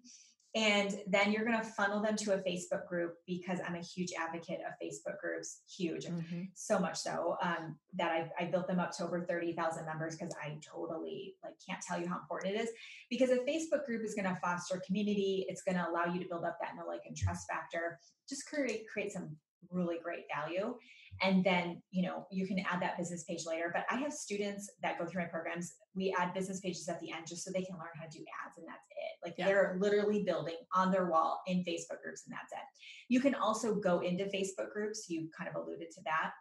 [0.56, 4.12] And then you're going to funnel them to a Facebook group because I'm a huge
[4.16, 6.44] advocate of Facebook groups, huge, mm-hmm.
[6.54, 10.32] so much so um, that I, I built them up to over 30,000 members because
[10.44, 12.70] I totally like can't tell you how important it is.
[13.10, 16.30] Because a Facebook group is going to foster community, it's going to allow you to
[16.30, 18.00] build up that know, like, and trust factor,
[18.30, 19.36] just create create some
[19.72, 20.76] really great value.
[21.22, 24.68] And then you know you can add that business page later but i have students
[24.82, 25.76] that go through my programs.
[25.96, 28.26] We add business pages at the end just so they can learn how to do
[28.46, 29.28] ads and that's it.
[29.28, 29.46] Like yeah.
[29.46, 32.66] they're literally building on their wall in facebook groups and that's it.
[33.10, 35.06] You can also go into facebook groups.
[35.08, 36.32] You kind of alluded to that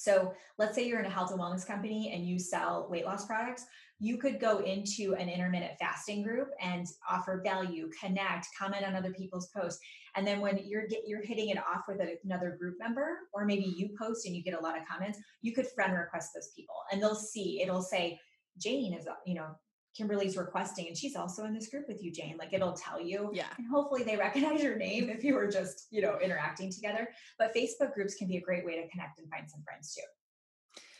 [0.00, 3.26] so let's say you're in a health and wellness company and you sell weight loss
[3.26, 3.66] products
[4.00, 9.12] you could go into an intermittent fasting group and offer value connect comment on other
[9.12, 9.78] people's posts.
[10.16, 13.74] And then when you're get, you're hitting it off with another group member or maybe
[13.76, 16.74] you post and you get a lot of comments you could friend request those people.
[16.90, 18.18] And they'll see it'll say
[18.58, 19.54] jane is you know
[19.96, 22.36] Kimberly's requesting, and she's also in this group with you, Jane.
[22.38, 23.30] Like it'll tell you.
[23.32, 23.48] Yeah.
[23.58, 27.08] And hopefully they recognize your name if you were just, you know, interacting together.
[27.38, 30.02] But Facebook groups can be a great way to connect and find some friends too.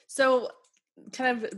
[0.09, 0.51] So,
[1.13, 1.53] kind of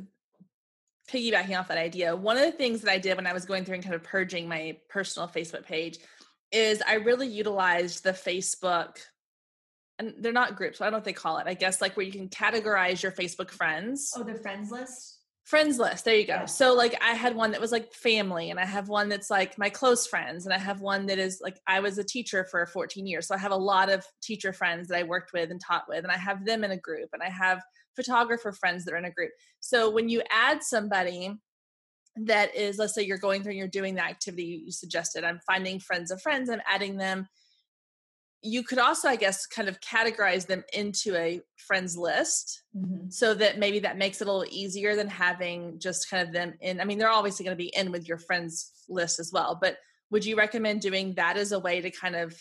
[1.10, 3.64] piggybacking off that idea, one of the things that I did when I was going
[3.64, 5.98] through and kind of purging my personal Facebook page
[6.50, 8.98] is I really utilized the Facebook
[9.98, 11.46] and they're not groups, I don't know what they call it.
[11.46, 14.12] I guess like where you can categorize your Facebook friends.
[14.16, 15.11] Oh, the friends list?
[15.44, 16.04] Friends list.
[16.04, 16.34] There you go.
[16.34, 16.44] Yeah.
[16.44, 19.58] So like I had one that was like family and I have one that's like
[19.58, 22.64] my close friends and I have one that is like I was a teacher for
[22.64, 23.26] 14 years.
[23.26, 26.04] So I have a lot of teacher friends that I worked with and taught with
[26.04, 27.60] and I have them in a group and I have
[27.96, 29.30] photographer friends that are in a group.
[29.60, 31.34] So when you add somebody
[32.16, 35.40] that is, let's say you're going through and you're doing the activity you suggested, I'm
[35.46, 37.26] finding friends of friends, I'm adding them.
[38.42, 43.08] You could also, I guess, kind of categorize them into a friends list mm-hmm.
[43.08, 46.54] so that maybe that makes it a little easier than having just kind of them
[46.60, 46.80] in.
[46.80, 49.76] I mean, they're obviously going to be in with your friends list as well, but
[50.10, 52.40] would you recommend doing that as a way to kind of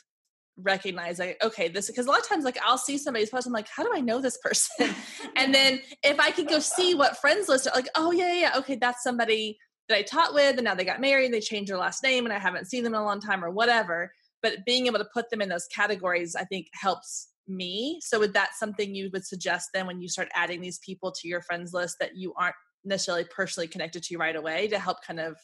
[0.57, 3.53] recognize like okay this because a lot of times like i'll see somebody's post i'm
[3.53, 4.93] like how do i know this person
[5.37, 8.51] and then if i can go see what friends list are like oh yeah yeah
[8.55, 11.77] okay that's somebody that i taught with and now they got married they changed their
[11.77, 14.11] last name and i haven't seen them in a long time or whatever
[14.41, 18.33] but being able to put them in those categories i think helps me so would
[18.33, 21.73] that something you would suggest then when you start adding these people to your friends
[21.73, 25.35] list that you aren't necessarily personally connected to right away to help kind of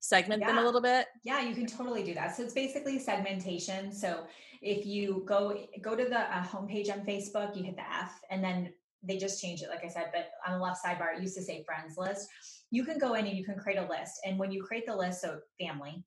[0.00, 0.48] segment yeah.
[0.48, 1.06] them a little bit?
[1.24, 2.36] Yeah, you can totally do that.
[2.36, 3.92] So it's basically segmentation.
[3.92, 4.24] So
[4.62, 8.42] if you go go to the uh, homepage on Facebook, you hit the F, and
[8.42, 8.72] then
[9.02, 10.06] they just change it, like I said.
[10.12, 12.28] But on the left sidebar, it used to say friends list.
[12.70, 14.96] You can go in and you can create a list, and when you create the
[14.96, 16.04] list, so family,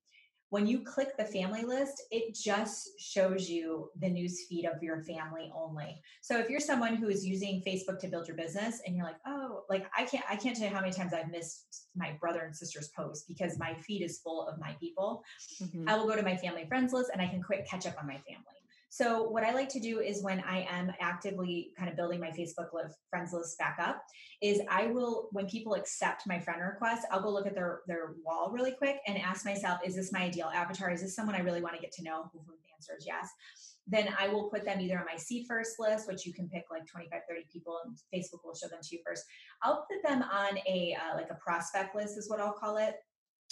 [0.50, 5.02] when you click the family list, it just shows you the news feed of your
[5.04, 6.00] family only.
[6.22, 9.20] So if you're someone who is using Facebook to build your business and you're like,
[9.26, 12.40] oh, like I can't, I can't tell you how many times I've missed my brother
[12.40, 15.22] and sister's post because my feed is full of my people.
[15.62, 15.88] Mm-hmm.
[15.88, 18.06] I will go to my family friends list and I can quick catch up on
[18.06, 18.59] my family.
[19.00, 22.28] So what I like to do is when I am actively kind of building my
[22.32, 22.66] Facebook
[23.08, 24.04] friends list back up,
[24.42, 28.16] is I will when people accept my friend request, I'll go look at their their
[28.22, 30.90] wall really quick and ask myself, is this my ideal avatar?
[30.90, 32.28] Is this someone I really want to get to know?
[32.34, 33.30] Who the answer is yes.
[33.86, 36.64] Then I will put them either on my see first list, which you can pick
[36.70, 39.24] like 25, 30 people and Facebook will show them to you first.
[39.62, 42.96] I'll put them on a uh, like a prospect list is what I'll call it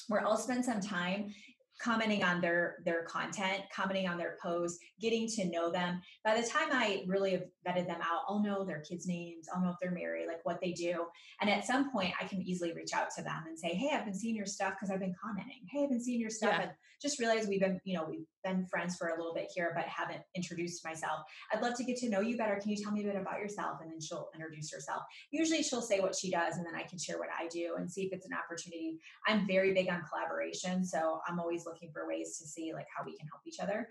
[0.08, 1.32] where I'll spend some time
[1.80, 6.00] commenting on their their content commenting on their posts getting to know them.
[6.24, 9.62] By the time i really have vetted them out i'll know their kids names i'll
[9.62, 11.06] know if they're married like what they do.
[11.40, 14.04] And at some point i can easily reach out to them and say hey i've
[14.04, 15.60] been seeing your stuff because i've been commenting.
[15.70, 16.54] Hey i've been seeing your stuff.
[16.56, 16.62] Yeah.
[16.62, 16.70] and
[17.00, 19.84] just realized we've been you know we've been friends for a little bit here but
[19.84, 21.20] haven't introduced myself.
[21.52, 22.58] I'd love to get to know you better.
[22.60, 23.78] Can you tell me a bit about yourself?
[23.82, 25.02] And then she'll introduce herself.
[25.30, 27.90] Usually she'll say what she does and then i can share what i do and
[27.90, 28.98] see if it's an opportunity.
[29.26, 33.04] I'm very big on collaboration so i'm always looking for ways to see like how
[33.04, 33.88] we can help each other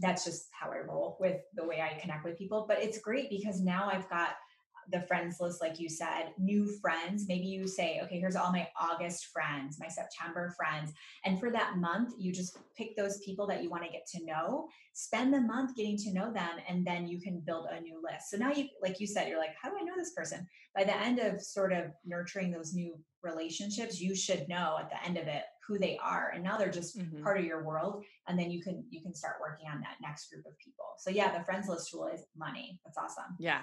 [0.00, 3.30] that's just how i roll with the way i connect with people but it's great
[3.30, 4.30] because now i've got
[4.90, 7.26] the friends list, like you said, new friends.
[7.28, 10.92] Maybe you say, okay, here's all my August friends, my September friends.
[11.24, 14.24] And for that month, you just pick those people that you want to get to
[14.24, 18.00] know, spend the month getting to know them, and then you can build a new
[18.02, 18.30] list.
[18.30, 20.46] So now you, like you said, you're like, how do I know this person?
[20.74, 25.02] By the end of sort of nurturing those new relationships, you should know at the
[25.06, 27.22] end of it who they are and now they're just mm-hmm.
[27.22, 30.30] part of your world and then you can you can start working on that next
[30.30, 30.84] group of people.
[30.98, 32.78] So yeah the friends list tool is money.
[32.84, 33.36] That's awesome.
[33.38, 33.62] Yeah.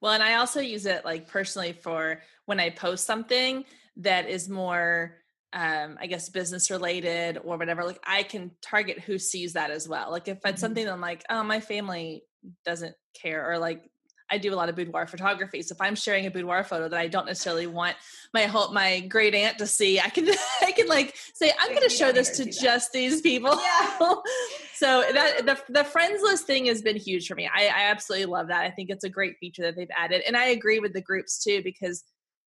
[0.00, 3.64] Well and i also use it like personally for when i post something
[3.96, 5.16] that is more
[5.52, 9.88] um i guess business related or whatever like i can target who sees that as
[9.88, 10.10] well.
[10.10, 10.56] Like if it's mm-hmm.
[10.56, 12.22] something i'm like oh my family
[12.64, 13.89] doesn't care or like
[14.30, 15.62] I do a lot of boudoir photography.
[15.62, 17.96] So if I'm sharing a boudoir photo that I don't necessarily want
[18.32, 20.28] my whole my great aunt to see, I can
[20.62, 23.60] I can like say I'm going to show this to just these people.
[23.60, 23.98] Yeah.
[24.74, 27.48] so that the the friends list thing has been huge for me.
[27.52, 28.64] I, I absolutely love that.
[28.64, 31.42] I think it's a great feature that they've added, and I agree with the groups
[31.42, 32.04] too because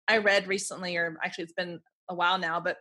[0.08, 2.78] I read recently, or actually it's been a while now, but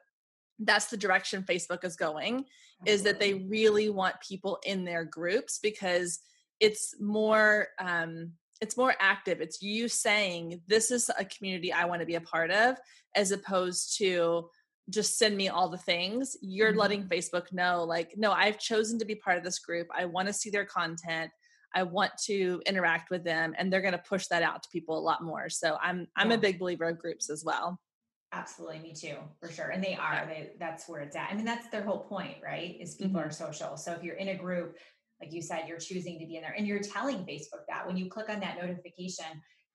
[0.59, 2.47] that's the direction Facebook is going.
[2.87, 6.21] Is that they really want people in their groups because
[6.61, 12.01] it's more um it's more active it's you saying this is a community i want
[12.01, 12.77] to be a part of
[13.15, 14.49] as opposed to
[14.91, 16.79] just send me all the things you're mm-hmm.
[16.81, 20.27] letting facebook know like no i've chosen to be part of this group i want
[20.27, 21.31] to see their content
[21.75, 24.99] i want to interact with them and they're going to push that out to people
[24.99, 26.37] a lot more so i'm i'm yeah.
[26.37, 27.79] a big believer of groups as well
[28.33, 30.27] absolutely me too for sure and they are yeah.
[30.27, 33.29] they, that's where it's at i mean that's their whole point right is people mm-hmm.
[33.29, 34.77] are social so if you're in a group
[35.21, 37.97] like you said, you're choosing to be in there and you're telling Facebook that when
[37.97, 39.27] you click on that notification,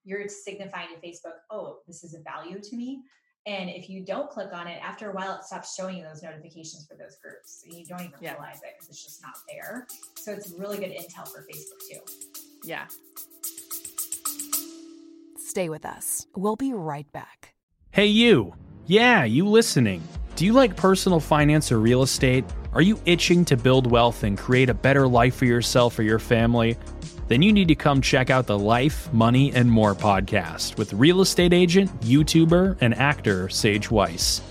[0.04, 3.02] you're signifying to Facebook, oh, this is a value to me.
[3.46, 6.24] And if you don't click on it, after a while, it stops showing you those
[6.24, 7.64] notifications for those groups.
[7.66, 8.34] And you don't even yeah.
[8.34, 9.86] realize it because it's just not there.
[10.16, 12.00] So it's really good intel for Facebook too.
[12.64, 12.86] Yeah.
[15.38, 16.26] Stay with us.
[16.36, 17.54] We'll be right back.
[17.92, 18.54] Hey, you.
[18.86, 20.02] Yeah, you listening.
[20.36, 22.46] Do you like personal finance or real estate?
[22.76, 26.18] Are you itching to build wealth and create a better life for yourself or your
[26.18, 26.76] family?
[27.28, 31.22] Then you need to come check out the Life, Money, and More podcast with real
[31.22, 34.42] estate agent, YouTuber, and actor Sage Weiss.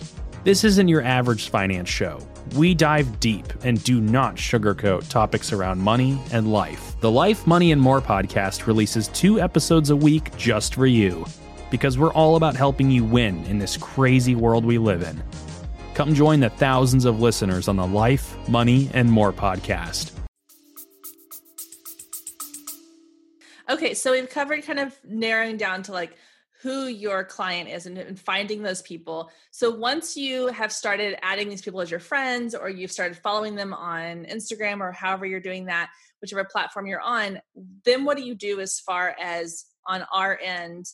[0.44, 2.24] This isn't your average finance show.
[2.54, 6.94] We dive deep and do not sugarcoat topics around money and life.
[7.00, 11.26] The Life, Money, and More podcast releases two episodes a week just for you
[11.72, 15.20] because we're all about helping you win in this crazy world we live in.
[15.94, 20.12] Come join the thousands of listeners on the Life, Money, and More podcast.
[23.68, 26.16] Okay, so we've covered kind of narrowing down to like
[26.62, 29.30] who your client is and, finding those people.
[29.50, 33.54] So once you have started adding these people as your friends or you've started following
[33.54, 35.90] them on Instagram or however you're doing that,
[36.20, 37.40] whichever platform you're on,
[37.84, 40.86] then what do you do as far as on our end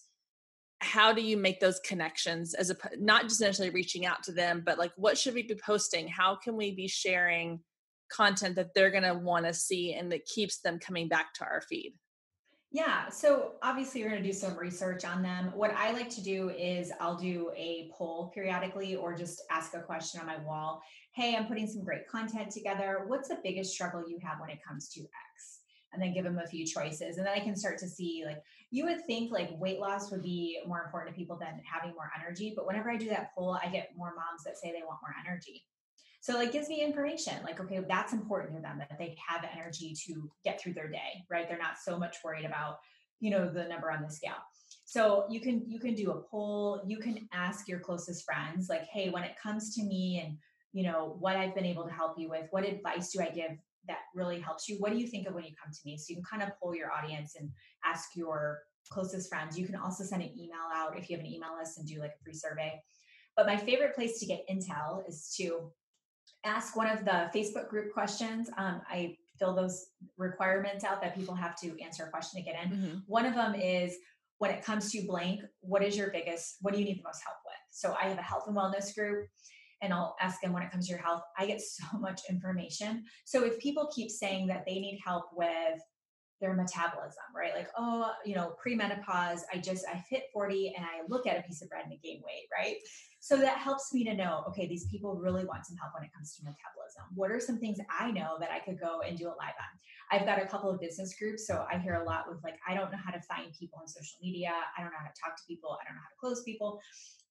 [0.80, 4.62] how do you make those connections as a not just necessarily reaching out to them
[4.64, 6.06] but like what should we be posting?
[6.06, 7.60] How can we be sharing
[8.10, 11.44] content that they're going to want to see and that keeps them coming back to
[11.44, 11.94] our feed?
[12.70, 15.52] Yeah so obviously you're going to do some research on them.
[15.54, 19.80] What i like to do is i'll do a poll periodically or just ask a
[19.80, 20.80] question on my wall.
[21.12, 23.04] Hey i'm putting some great content together.
[23.08, 25.60] What's the biggest struggle you have when it comes to x?
[25.92, 28.42] And then give them a few choices and then i can start to see like
[28.70, 32.10] you would think like weight loss would be more important to people than having more
[32.18, 32.52] energy.
[32.54, 35.14] But whenever I do that poll, I get more moms that say they want more
[35.26, 35.64] energy.
[36.20, 39.94] So like gives me information like, okay, that's important to them that they have energy
[40.06, 41.48] to get through their day, right?
[41.48, 42.78] They're not so much worried about,
[43.20, 44.36] you know, the number on the scale.
[44.84, 48.84] So you can you can do a poll, you can ask your closest friends like,
[48.84, 50.36] hey, when it comes to me and
[50.72, 53.52] you know what I've been able to help you with, what advice do I give
[53.88, 54.76] that really helps you?
[54.78, 55.96] What do you think of when you come to me?
[55.96, 57.50] So you can kind of pull your audience and
[57.84, 58.60] ask your
[58.90, 59.58] closest friends.
[59.58, 62.00] You can also send an email out if you have an email list and do
[62.00, 62.80] like a free survey.
[63.36, 65.72] But my favorite place to get intel is to
[66.44, 68.48] ask one of the Facebook group questions.
[68.56, 69.86] Um, I fill those
[70.16, 72.70] requirements out that people have to answer a question to get in.
[72.70, 72.98] Mm-hmm.
[73.06, 73.96] One of them is
[74.38, 77.22] when it comes to blank, what is your biggest, what do you need the most
[77.24, 77.54] help with?
[77.70, 79.26] So I have a health and wellness group
[79.82, 81.22] and I'll ask them when it comes to your health.
[81.38, 83.04] I get so much information.
[83.24, 85.80] So if people keep saying that they need help with
[86.40, 87.54] their metabolism, right?
[87.54, 91.42] Like, oh, you know, premenopause, I just, I hit 40 and I look at a
[91.42, 92.76] piece of bread and I gain weight, right?
[93.20, 96.14] So that helps me to know, okay, these people really want some help when it
[96.14, 97.04] comes to metabolism.
[97.14, 99.72] What are some things I know that I could go and do a live on?
[100.12, 101.46] I've got a couple of business groups.
[101.46, 103.88] So I hear a lot with like, I don't know how to find people on
[103.88, 104.52] social media.
[104.76, 105.76] I don't know how to talk to people.
[105.80, 106.80] I don't know how to close people.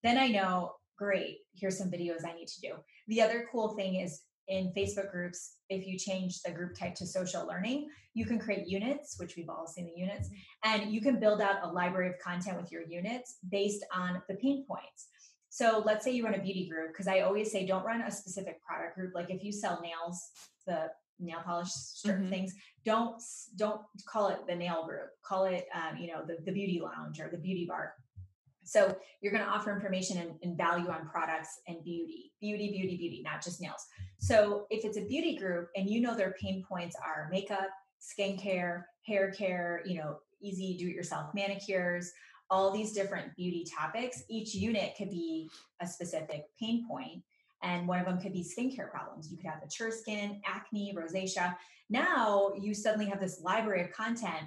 [0.03, 2.73] Then I know, great, here's some videos I need to do.
[3.07, 7.05] The other cool thing is in Facebook groups, if you change the group type to
[7.05, 10.29] social learning, you can create units, which we've all seen the units,
[10.63, 14.35] and you can build out a library of content with your units based on the
[14.35, 15.09] pain points.
[15.49, 18.11] So let's say you run a beauty group, because I always say don't run a
[18.11, 19.13] specific product group.
[19.13, 20.29] Like if you sell nails,
[20.65, 20.89] the
[21.19, 22.29] nail polish strip mm-hmm.
[22.29, 22.53] things,
[22.85, 23.21] don't
[23.55, 25.09] don't call it the nail group.
[25.25, 27.93] Call it um, you know the, the beauty lounge or the beauty bar
[28.67, 32.97] so you're going to offer information and, and, value on products and beauty, beauty, beauty,
[32.97, 33.85] beauty, not just nails.
[34.19, 37.69] So if it's a beauty group and you know their pain points are makeup,
[38.01, 42.11] skincare, hair care, you know, easy do-it-yourself manicures,
[42.49, 45.49] all these different beauty topics, each unit could be
[45.81, 47.23] a specific pain point.
[47.63, 49.31] And one of them could be skincare problems.
[49.31, 51.55] You could have mature skin, acne, rosacea.
[51.89, 54.45] Now you suddenly have this library of content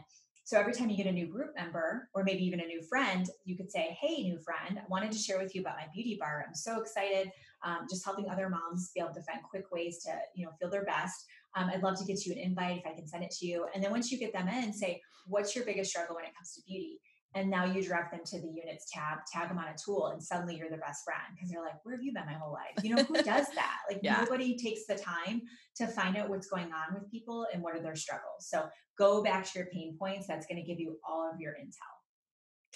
[0.50, 3.30] so every time you get a new group member or maybe even a new friend,
[3.44, 6.16] you could say, Hey, new friend, I wanted to share with you about my beauty
[6.18, 6.44] bar.
[6.44, 7.30] I'm so excited.
[7.62, 10.68] Um, just helping other moms be able to find quick ways to, you know, feel
[10.68, 11.24] their best.
[11.54, 13.68] Um, I'd love to get you an invite if I can send it to you.
[13.72, 16.52] And then once you get them in, say, what's your biggest struggle when it comes
[16.56, 17.00] to beauty?
[17.34, 20.22] And now you direct them to the units tab tag them on a tool and
[20.22, 22.84] suddenly you're their best friend because they're like where have you been my whole life
[22.84, 24.20] you know who does that like yeah.
[24.20, 25.42] nobody takes the time
[25.76, 28.68] to find out what's going on with people and what are their struggles so
[28.98, 31.96] go back to your pain points that's going to give you all of your intel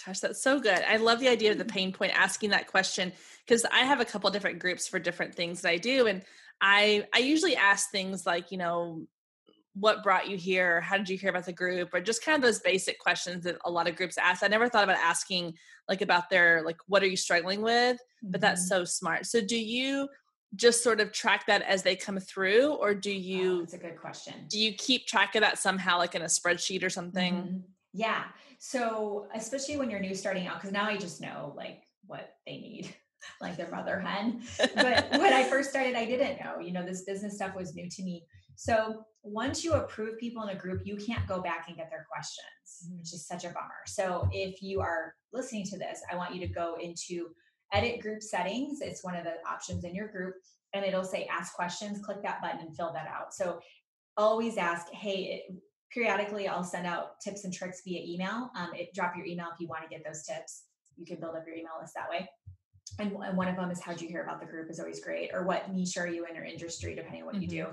[0.04, 0.82] Gosh, that's so good.
[0.88, 3.12] I love the idea of the pain point asking that question
[3.46, 6.22] because I have a couple different groups for different things that I do and
[6.60, 9.06] I I usually ask things like, you know,
[9.74, 10.80] what brought you here?
[10.80, 11.92] How did you hear about the group?
[11.92, 14.42] Or just kind of those basic questions that a lot of groups ask.
[14.42, 15.54] I never thought about asking
[15.88, 17.98] like about their like what are you struggling with?
[18.22, 18.82] But that's mm-hmm.
[18.82, 19.26] so smart.
[19.26, 20.08] So do you
[20.56, 23.78] just sort of track that as they come through or do you oh, that's a
[23.78, 24.34] good question.
[24.48, 27.34] do you keep track of that somehow like in a spreadsheet or something?
[27.34, 27.58] Mm-hmm.
[27.92, 28.24] yeah.
[28.60, 32.52] So especially when you're new starting out because now i just know like what they
[32.52, 32.94] need
[33.40, 34.42] like their mother hen.
[34.58, 36.60] But when i first started i didn't know.
[36.60, 38.24] You know this business stuff was new to me
[38.56, 42.06] so once you approve people in a group, you can't go back and get their
[42.10, 43.82] questions, which is such a bummer.
[43.86, 47.30] So if you are listening to this, I want you to go into
[47.72, 48.80] edit group settings.
[48.80, 50.34] It's one of the options in your group,
[50.74, 52.04] and it'll say ask questions.
[52.04, 53.32] Click that button and fill that out.
[53.32, 53.60] So
[54.16, 55.44] always ask, hey,
[55.92, 58.50] periodically I'll send out tips and tricks via email.
[58.56, 60.64] Um, it, drop your email if you want to get those tips.
[60.96, 62.28] You can build up your email list that way
[62.98, 64.70] and, one of them is how'd you hear about the group?
[64.70, 65.30] is always great.
[65.32, 66.94] Or what niche are you in or industry?
[66.94, 67.42] depending on what mm-hmm.
[67.42, 67.66] you do.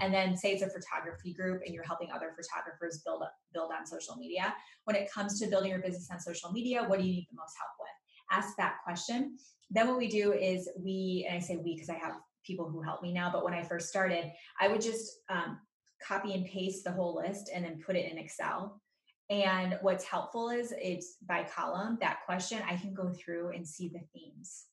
[0.00, 3.72] And then say it's a photography group and you're helping other photographers build up build
[3.76, 4.54] on social media.
[4.84, 7.36] When it comes to building your business on social media what do you need the
[7.36, 8.38] most help with?
[8.38, 9.36] Ask that question.
[9.70, 12.14] Then what we do is we and i say we because i have
[12.46, 15.58] people who help me now but when i first started i would just um,
[16.06, 18.80] copy and paste the whole list and then put it in excel
[19.30, 23.88] and what's helpful is it's by column, that question, I can go through and see
[23.88, 24.64] the themes.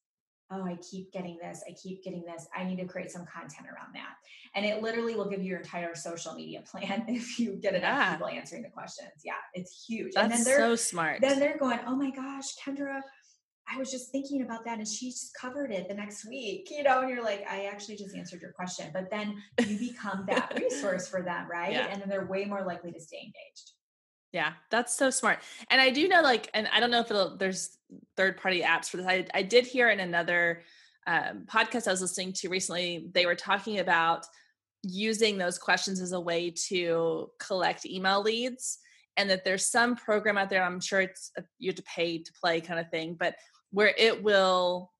[0.51, 1.63] Oh, I keep getting this.
[1.67, 2.47] I keep getting this.
[2.55, 4.13] I need to create some content around that.
[4.53, 7.97] And it literally will give you your entire social media plan if you get enough
[7.97, 8.11] yeah.
[8.13, 9.09] people answering the questions.
[9.23, 10.13] Yeah, it's huge.
[10.13, 11.21] That's and then they're, so smart.
[11.21, 13.01] Then they're going, oh my gosh, Kendra,
[13.67, 16.83] I was just thinking about that and she just covered it the next week, you
[16.83, 18.91] know, and you're like, I actually just answered your question.
[18.93, 21.73] But then you become that resource for them, right?
[21.73, 21.87] Yeah.
[21.89, 23.71] And then they're way more likely to stay engaged.
[24.36, 25.39] Yeah, that's so smart.
[25.69, 27.77] And I do know, like, and I don't know if there's
[28.17, 29.05] third party apps for this.
[29.05, 30.61] I, I did hear in another
[31.07, 34.25] um, podcast I was listening to recently, they were talking about
[34.83, 38.79] using those questions as a way to collect email leads.
[39.15, 42.17] And that there's some program out there, I'm sure it's a, you have to pay
[42.17, 43.36] to play kind of thing, but
[43.71, 44.91] where it will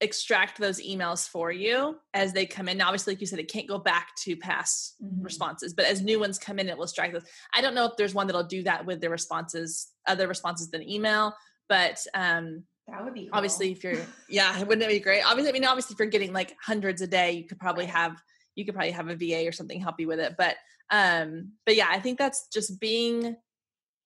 [0.00, 2.78] extract those emails for you as they come in.
[2.78, 5.22] Now, obviously, like you said, it can't go back to past mm-hmm.
[5.22, 7.24] responses, but as new ones come in, it will extract those.
[7.54, 10.88] I don't know if there's one that'll do that with the responses, other responses than
[10.88, 11.34] email,
[11.68, 13.30] but um, that would be cool.
[13.32, 13.96] obviously if you're,
[14.28, 15.22] yeah, wouldn't it be great?
[15.22, 18.20] Obviously, I mean, obviously, if you're getting like hundreds a day, you could probably have
[18.54, 20.34] you could probably have a VA or something help you with it.
[20.38, 20.56] But
[20.90, 23.36] um, but yeah, I think that's just being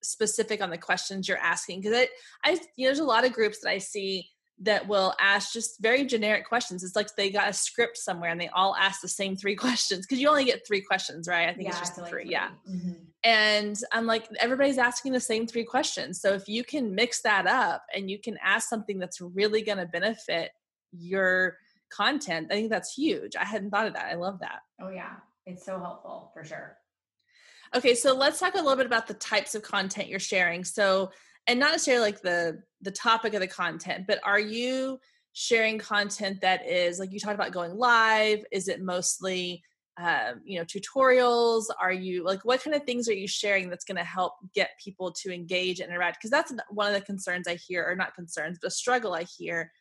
[0.03, 2.09] specific on the questions you're asking because I,
[2.45, 4.29] I you know, there's a lot of groups that I see
[4.61, 6.83] that will ask just very generic questions.
[6.83, 10.07] It's like they got a script somewhere and they all ask the same three questions
[10.07, 11.49] because you only get three questions, right?
[11.49, 12.09] I think yeah, it's just three.
[12.09, 12.31] three.
[12.31, 12.49] Yeah.
[12.69, 12.93] Mm-hmm.
[13.25, 16.21] And I'm like, everybody's asking the same three questions.
[16.21, 19.79] So if you can mix that up and you can ask something that's really going
[19.79, 20.51] to benefit
[20.93, 21.57] your
[21.91, 23.37] content, I think that's huge.
[23.37, 24.07] I hadn't thought of that.
[24.07, 24.61] I love that.
[24.81, 25.17] Oh, yeah.
[25.47, 26.77] It's so helpful for sure.
[27.75, 30.65] Okay, so let's talk a little bit about the types of content you're sharing.
[30.65, 31.11] So,
[31.47, 34.99] and not necessarily like the the topic of the content, but are you
[35.33, 38.41] sharing content that is like you talked about going live?
[38.51, 39.63] Is it mostly
[40.01, 41.65] um, you know tutorials?
[41.81, 44.71] Are you like what kind of things are you sharing that's going to help get
[44.83, 46.19] people to engage and interact?
[46.19, 49.25] Because that's one of the concerns I hear, or not concerns, but a struggle I
[49.25, 49.73] hear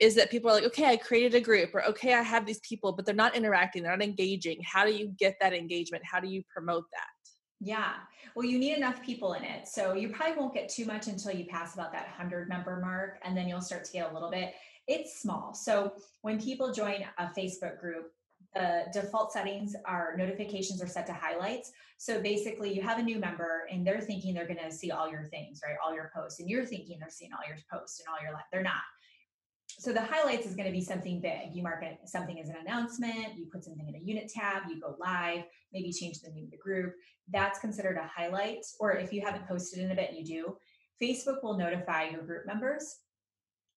[0.00, 2.60] is that people are like, okay, I created a group, or okay, I have these
[2.60, 4.58] people, but they're not interacting, they're not engaging.
[4.64, 6.04] How do you get that engagement?
[6.10, 7.19] How do you promote that?
[7.60, 7.92] Yeah.
[8.34, 9.68] Well, you need enough people in it.
[9.68, 13.18] So you probably won't get too much until you pass about that 100 member mark,
[13.22, 14.54] and then you'll start to get a little bit.
[14.88, 15.52] It's small.
[15.52, 15.92] So
[16.22, 18.12] when people join a Facebook group,
[18.54, 21.70] the default settings are notifications are set to highlights.
[21.98, 25.08] So basically, you have a new member and they're thinking they're going to see all
[25.08, 25.76] your things, right?
[25.84, 28.44] All your posts, and you're thinking they're seeing all your posts and all your life.
[28.50, 28.80] They're not
[29.80, 31.54] so the highlights is going to be something big.
[31.54, 34.94] You market something as an announcement, you put something in a unit tab, you go
[35.00, 36.94] live, maybe change the name of the group.
[37.32, 38.66] That's considered a highlight.
[38.78, 40.56] Or if you haven't posted in a bit, you do.
[41.02, 42.98] Facebook will notify your group members.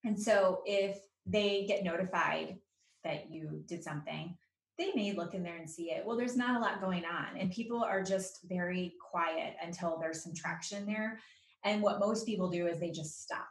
[0.04, 2.58] And so if they get notified
[3.02, 4.36] that you did something,
[4.76, 6.04] they may look in there and see it.
[6.04, 10.22] Well, there's not a lot going on, and people are just very quiet until there's
[10.22, 11.18] some traction there.
[11.64, 13.46] And what most people do is they just stop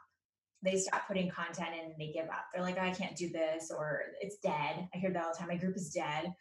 [0.64, 2.46] they stop putting content in and they give up.
[2.52, 4.88] They're like, I can't do this or it's dead.
[4.94, 5.48] I hear that all the time.
[5.48, 6.32] My group is dead.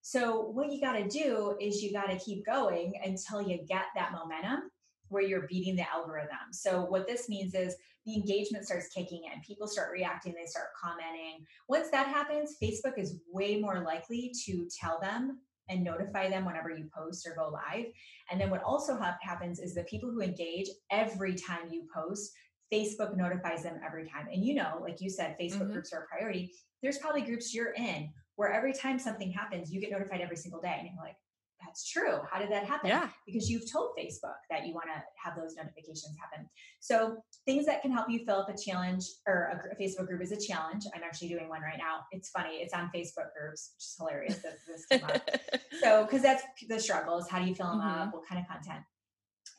[0.00, 3.86] So what you got to do is you got to keep going until you get
[3.94, 4.70] that momentum
[5.08, 6.52] where you're beating the algorithm.
[6.52, 9.40] So what this means is the engagement starts kicking in.
[9.40, 11.44] People start reacting, they start commenting.
[11.68, 16.70] Once that happens, Facebook is way more likely to tell them and notify them whenever
[16.70, 17.86] you post or go live.
[18.30, 22.30] And then what also ha- happens is the people who engage every time you post
[22.72, 24.28] Facebook notifies them every time.
[24.32, 25.72] And you know, like you said, Facebook mm-hmm.
[25.72, 26.52] groups are a priority.
[26.82, 30.60] There's probably groups you're in where every time something happens, you get notified every single
[30.60, 30.76] day.
[30.78, 31.16] And you're like,
[31.64, 32.18] that's true.
[32.30, 32.90] How did that happen?
[32.90, 33.08] Yeah.
[33.26, 36.48] Because you've told Facebook that you want to have those notifications happen.
[36.80, 40.32] So things that can help you fill up a challenge or a, Facebook group is
[40.32, 40.84] a challenge.
[40.94, 42.00] I'm actually doing one right now.
[42.12, 42.56] It's funny.
[42.56, 45.28] It's on Facebook groups, which is hilarious that this came up.
[45.82, 48.02] so, because that's the struggle is how do you fill them mm-hmm.
[48.02, 48.14] up?
[48.14, 48.84] What kind of content?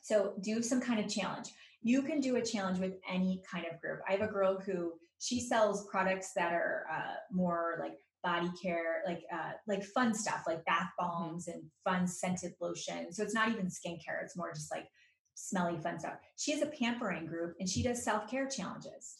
[0.02, 1.48] So do some kind of challenge
[1.82, 4.00] you can do a challenge with any kind of group.
[4.08, 9.02] I have a girl who she sells products that are uh, more like body care,
[9.06, 11.06] like uh, like fun stuff, like bath mm-hmm.
[11.06, 13.12] bombs and fun scented lotion.
[13.12, 14.88] So it's not even skincare; it's more just like
[15.34, 16.14] smelly fun stuff.
[16.36, 19.16] She has a pampering group and she does self care challenges.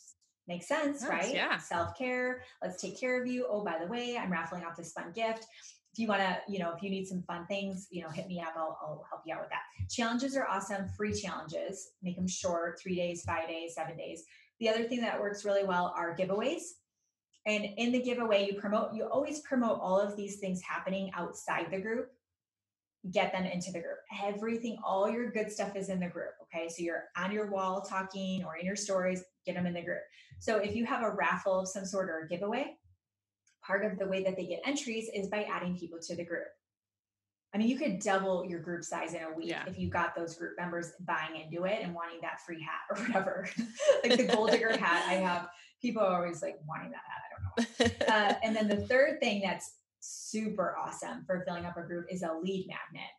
[0.46, 1.34] Makes sense, yes, right?
[1.34, 1.59] Yeah.
[1.59, 2.42] Self care.
[2.62, 3.46] Let's take care of you.
[3.48, 5.46] Oh, by the way, I'm raffling off this fun gift
[5.93, 8.28] if you want to, you know, if you need some fun things, you know, hit
[8.28, 8.55] me up.
[8.57, 9.62] I'll, I'll help you out with that.
[9.91, 10.89] Challenges are awesome.
[10.97, 11.91] Free challenges.
[12.03, 14.24] Make them short, three days, five days, seven days.
[14.61, 16.62] The other thing that works really well are giveaways.
[17.47, 21.68] And in the giveaway, you promote, you always promote all of these things happening outside
[21.70, 22.11] the group.
[23.11, 23.99] Get them into the group.
[24.22, 26.32] Everything, all your good stuff is in the group.
[26.43, 26.68] Okay.
[26.68, 30.03] So you're on your wall talking or in your stories, get them in the group.
[30.41, 32.76] So if you have a raffle of some sort or a giveaway,
[33.68, 36.46] part of the way that they get entries is by adding people to the group.
[37.54, 39.64] I mean, you could double your group size in a week yeah.
[39.66, 43.02] if you got those group members buying into it and wanting that free hat or
[43.04, 43.48] whatever.
[44.04, 45.48] like the goal digger hat, I have
[45.80, 47.22] people are always like wanting that hat.
[47.24, 48.14] I don't know.
[48.14, 52.22] uh, and then the third thing that's super awesome for filling up a group is
[52.22, 53.10] a lead magnet.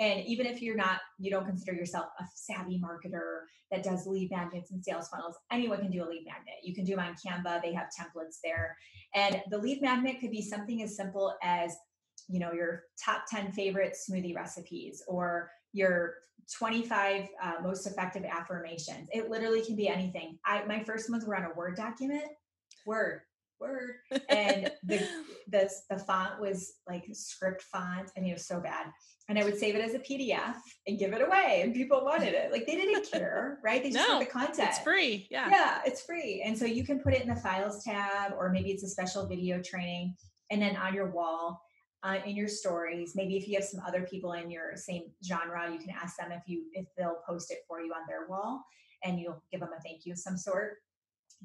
[0.00, 4.30] And even if you're not, you don't consider yourself a savvy marketer that does lead
[4.30, 6.56] magnets and sales funnels, anyone can do a lead magnet.
[6.62, 8.76] You can do them on Canva, they have templates there.
[9.14, 11.76] And the lead magnet could be something as simple as,
[12.28, 16.14] you know, your top 10 favorite smoothie recipes or your
[16.52, 19.08] 25 uh, most effective affirmations.
[19.12, 20.38] It literally can be anything.
[20.44, 22.24] I my first ones were on a Word document.
[22.86, 23.22] Word.
[23.60, 23.94] word.
[24.28, 25.06] And the
[25.48, 28.10] the the font was like script font.
[28.16, 28.86] I mean, it was so bad.
[29.28, 30.56] And I would save it as a PDF
[30.86, 32.52] and give it away, and people wanted it.
[32.52, 33.82] Like they didn't care, right?
[33.82, 34.68] They just no, want the content.
[34.68, 35.26] It's free.
[35.30, 35.48] Yeah.
[35.50, 36.42] Yeah, it's free.
[36.44, 39.26] And so you can put it in the files tab, or maybe it's a special
[39.26, 40.14] video training,
[40.50, 41.62] and then on your wall.
[42.02, 45.72] Uh, in your stories maybe if you have some other people in your same genre
[45.72, 48.62] you can ask them if you if they'll post it for you on their wall
[49.04, 50.74] and you'll give them a thank you of some sort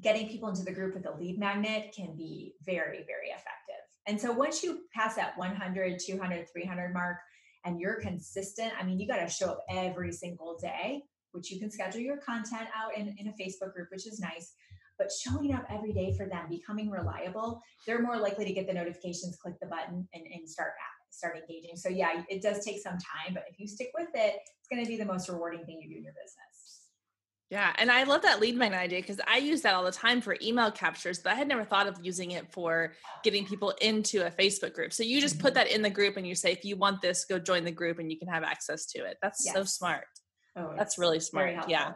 [0.02, 4.20] getting people into the group with a lead magnet can be very very effective and
[4.20, 7.16] so once you pass that 100 200 300 mark
[7.64, 11.02] and you're consistent i mean you got to show up every single day
[11.32, 14.54] which you can schedule your content out in, in a facebook group which is nice
[14.98, 18.72] but showing up every day for them becoming reliable they're more likely to get the
[18.72, 20.72] notifications click the button and, and start
[21.12, 21.76] start engaging.
[21.76, 24.82] So yeah it does take some time but if you stick with it it's going
[24.82, 26.49] to be the most rewarding thing you do in your business
[27.50, 30.20] yeah, and I love that lead magnet idea because I use that all the time
[30.20, 32.92] for email captures, but I had never thought of using it for
[33.24, 34.92] getting people into a Facebook group.
[34.92, 35.54] So you just put Mm-hmm.
[35.54, 37.98] that in the group and you say, if you want this, go join the group
[37.98, 39.16] and you can have access to it.
[39.20, 40.04] That's so smart.
[40.56, 41.54] oh, That's really smart.
[41.68, 41.94] Yeah.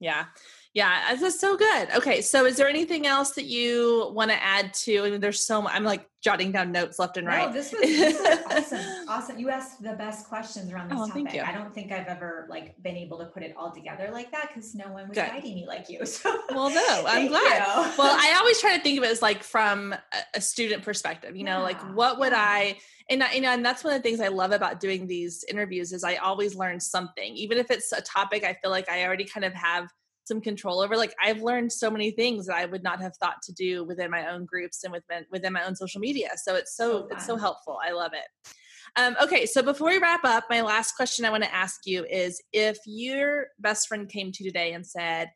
[0.00, 0.24] Yeah.
[0.72, 1.14] Yeah.
[1.20, 1.88] That's so good.
[1.96, 2.20] Okay.
[2.20, 5.04] So is there anything else that you want to add to?
[5.04, 7.46] I mean, there's so much, I'm like jotting down notes left and right.
[7.48, 8.38] No, this was, this was
[8.72, 9.08] awesome.
[9.08, 9.38] Awesome.
[9.38, 11.14] You asked the best questions around this Oh, topic.
[11.14, 11.42] thank you.
[11.42, 14.48] I don't think I've ever like been able to put it all together like that
[14.48, 15.26] because no one was Good.
[15.28, 16.00] guiding me like you.
[16.06, 17.58] So Well, no, I'm glad.
[17.58, 17.92] you.
[17.98, 19.94] well i always try to think of it as like from
[20.34, 22.40] a, student perspective you know like what would yeah.
[22.46, 22.78] i
[23.10, 25.44] and I, you know and that's one of the things i love about doing these
[25.50, 29.04] interviews is i always learn something even if it's a topic i feel like i
[29.04, 29.88] already kind of have
[30.24, 33.40] some control over like i've learned so many things that i would not have thought
[33.42, 36.76] to do within my own groups and within within my own social media so it's
[36.76, 38.50] so, So it's so helpful i love it
[38.96, 42.04] um, okay so before we wrap up my last question i want to ask you
[42.04, 45.30] is if your best friend came to you today and said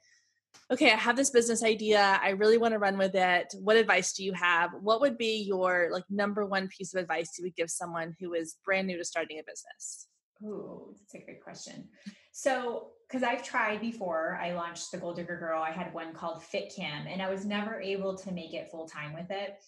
[0.71, 2.21] okay, I have this business idea.
[2.23, 3.55] I really want to run with it.
[3.61, 4.71] What advice do you have?
[4.81, 8.35] What would be your like number one piece of advice you would give someone who
[8.35, 10.09] is brand new to starting a business?
[10.45, 11.89] Ooh, that's a great question.
[12.33, 15.63] So, because I've tried before, I launched the Goal Digger Girl.
[15.63, 18.87] I had one called Fit Cam, and I was never able to make it full
[18.87, 19.59] time with it.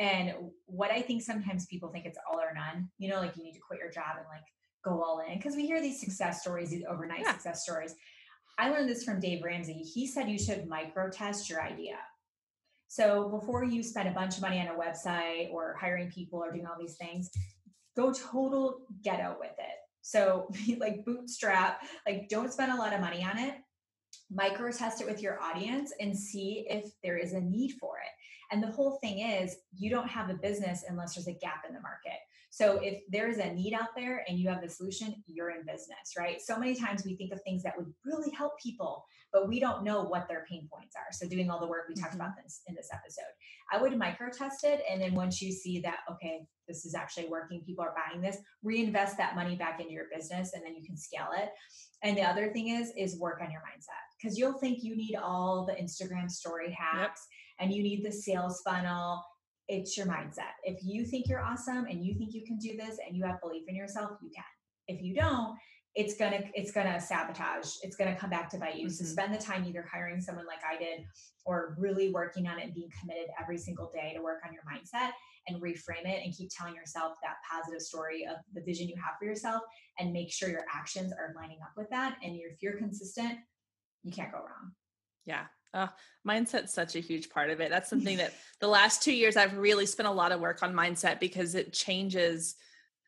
[0.00, 0.34] And
[0.66, 2.88] what I think sometimes people think it's all or none.
[2.98, 4.44] You know, like you need to quit your job and like
[4.84, 7.32] go all in because we hear these success stories, these overnight Yeah.
[7.32, 7.94] success stories.
[8.58, 9.74] I learned this from Dave Ramsey.
[9.74, 11.98] He said you should micro test your idea.
[12.88, 16.50] So before you spend a bunch of money on a website or hiring people or
[16.50, 17.30] doing all these things,
[17.96, 19.77] go total ghetto with it.
[20.08, 20.48] So
[20.78, 23.56] like bootstrap, like don't spend a lot of money on it.
[24.30, 28.10] Micro test it with your audience and see if there is a need for it.
[28.50, 31.74] And the whole thing is you don't have a business unless there's a gap in
[31.74, 32.18] the market.
[32.58, 35.64] So if there is a need out there and you have the solution, you're in
[35.64, 36.40] business, right?
[36.40, 39.84] So many times we think of things that would really help people, but we don't
[39.84, 41.12] know what their pain points are.
[41.12, 42.16] So doing all the work we talked Mhm.
[42.16, 43.32] about this in this episode.
[43.70, 47.28] I would micro test it and then once you see that okay, this is actually
[47.28, 50.84] working, people are buying this, reinvest that money back into your business and then you
[50.84, 51.50] can scale it.
[52.02, 55.14] And the other thing is is work on your mindset because you'll think you need
[55.14, 57.24] all the Instagram story hacks
[57.60, 59.22] and you need the sales funnel
[59.68, 60.56] it's your mindset.
[60.64, 63.40] If you think you're awesome and you think you can do this and you have
[63.40, 64.44] belief in yourself, you can.
[64.86, 65.56] If you don't,
[65.94, 67.74] it's gonna it's gonna sabotage.
[67.82, 68.88] It's gonna come back to bite you.
[68.88, 69.08] So Mhm.
[69.08, 71.06] spend the time either hiring someone like I did
[71.44, 74.62] or really working on it and being committed every single day to work on your
[74.62, 75.12] mindset
[75.48, 79.16] and reframe it and keep telling yourself that positive story of the vision you have
[79.18, 79.62] for yourself
[79.98, 82.16] and make sure your actions are lining up with that.
[82.22, 83.40] And if you're consistent,
[84.02, 84.74] you can't go wrong.
[85.24, 85.46] Yeah.
[85.74, 85.88] Oh,
[86.26, 87.70] mindset's such a huge part of it.
[87.70, 90.74] That's something that the last two years I've really spent a lot of work on
[90.74, 92.56] mindset because it changes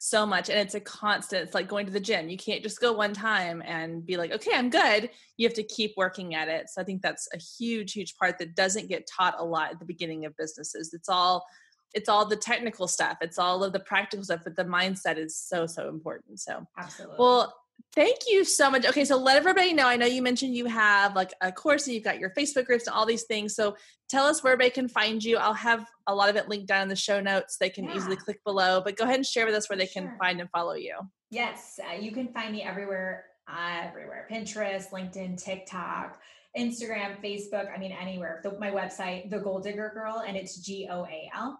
[0.02, 1.42] so much and it's a constant.
[1.42, 2.30] It's like going to the gym.
[2.30, 5.11] You can't just go one time and be like, okay, I'm good.
[5.36, 6.70] You have to keep working at it.
[6.70, 9.78] So I think that's a huge, huge part that doesn't get taught a lot at
[9.78, 10.94] the beginning of businesses.
[10.94, 11.46] It's all
[11.92, 13.18] it's all the technical stuff.
[13.20, 16.40] It's all of the practical stuff, but the mindset is so, so important.
[16.40, 17.16] So Absolutely.
[17.18, 17.52] well,
[17.95, 18.87] thank you so much.
[18.87, 19.87] Okay, so let everybody know.
[19.87, 22.87] I know you mentioned you have like a course and you've got your Facebook groups
[22.87, 23.55] and all these things.
[23.55, 23.76] So
[24.09, 25.37] tell us where they can find you.
[25.37, 27.57] I'll have a lot of it linked down in the show notes.
[27.57, 30.16] They can easily click below, but go ahead and share with us where they can
[30.18, 30.97] find and follow you.
[31.31, 36.20] Yes, uh, you can find me everywhere, uh, everywhere Pinterest, LinkedIn, TikTok,
[36.59, 37.72] Instagram, Facebook.
[37.72, 38.41] I mean, anywhere.
[38.43, 41.59] The, my website, The Goal Digger Girl, and it's G O A L.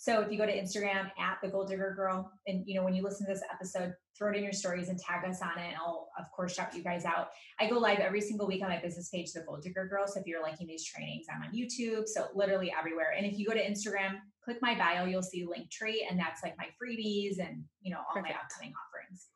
[0.00, 2.94] So if you go to Instagram at The Goal Digger Girl, and you know when
[2.94, 5.66] you listen to this episode, throw it in your stories and tag us on it.
[5.66, 7.28] And I'll of course shout you guys out.
[7.60, 10.06] I go live every single week on my business page, The Goal Digger Girl.
[10.06, 12.08] So if you're liking these trainings, I'm on YouTube.
[12.08, 13.12] So literally everywhere.
[13.14, 16.56] And if you go to Instagram, click my bio, you'll see Linktree, and that's like
[16.56, 19.26] my freebies and you know all my upcoming offerings.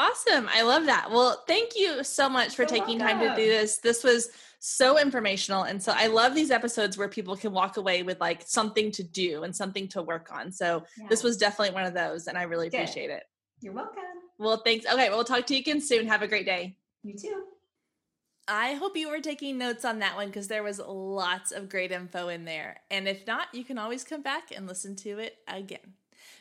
[0.00, 0.48] Awesome.
[0.50, 1.10] I love that.
[1.10, 3.78] Well, thank you so much for You're taking time to do this.
[3.78, 5.64] This was so informational.
[5.64, 9.02] And so I love these episodes where people can walk away with like something to
[9.02, 10.52] do and something to work on.
[10.52, 11.06] So yeah.
[11.10, 12.78] this was definitely one of those, and I really Good.
[12.78, 13.24] appreciate it.
[13.60, 14.02] You're welcome.
[14.38, 14.86] Well, thanks.
[14.86, 16.06] Okay, well, we'll talk to you again soon.
[16.06, 16.76] Have a great day.
[17.02, 17.42] You too.
[18.48, 21.92] I hope you were taking notes on that one because there was lots of great
[21.92, 22.80] info in there.
[22.90, 25.94] And if not, you can always come back and listen to it again.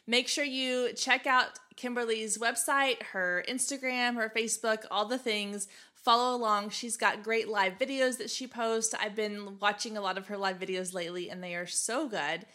[0.10, 5.68] Make sure you check out Kimberly's website, her Instagram, her Facebook, all the things.
[5.94, 6.72] Follow along.
[6.72, 8.96] She's got great live videos that she posts.
[9.00, 12.48] I've been watching a lot of her live videos lately, and they are so good.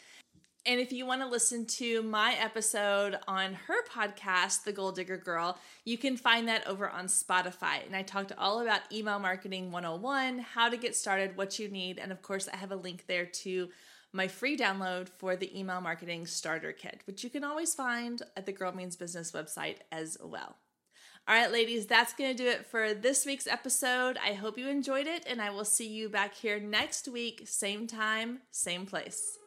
[0.66, 5.18] And if you want to listen to my episode on her podcast, The Goal Digger
[5.18, 7.86] Girl, you can find that over on Spotify.
[7.86, 12.00] And I talked all about email marketing 101, how to get started, what you need.
[12.00, 13.68] And of course, I have a link there to
[14.14, 18.46] my free download for the email marketing starter kit, which you can always find at
[18.46, 20.56] the Girl Means Business website as well.
[21.26, 24.18] All right, ladies, that's going to do it for this week's episode.
[24.22, 27.86] I hope you enjoyed it, and I will see you back here next week, same
[27.86, 29.38] time, same place.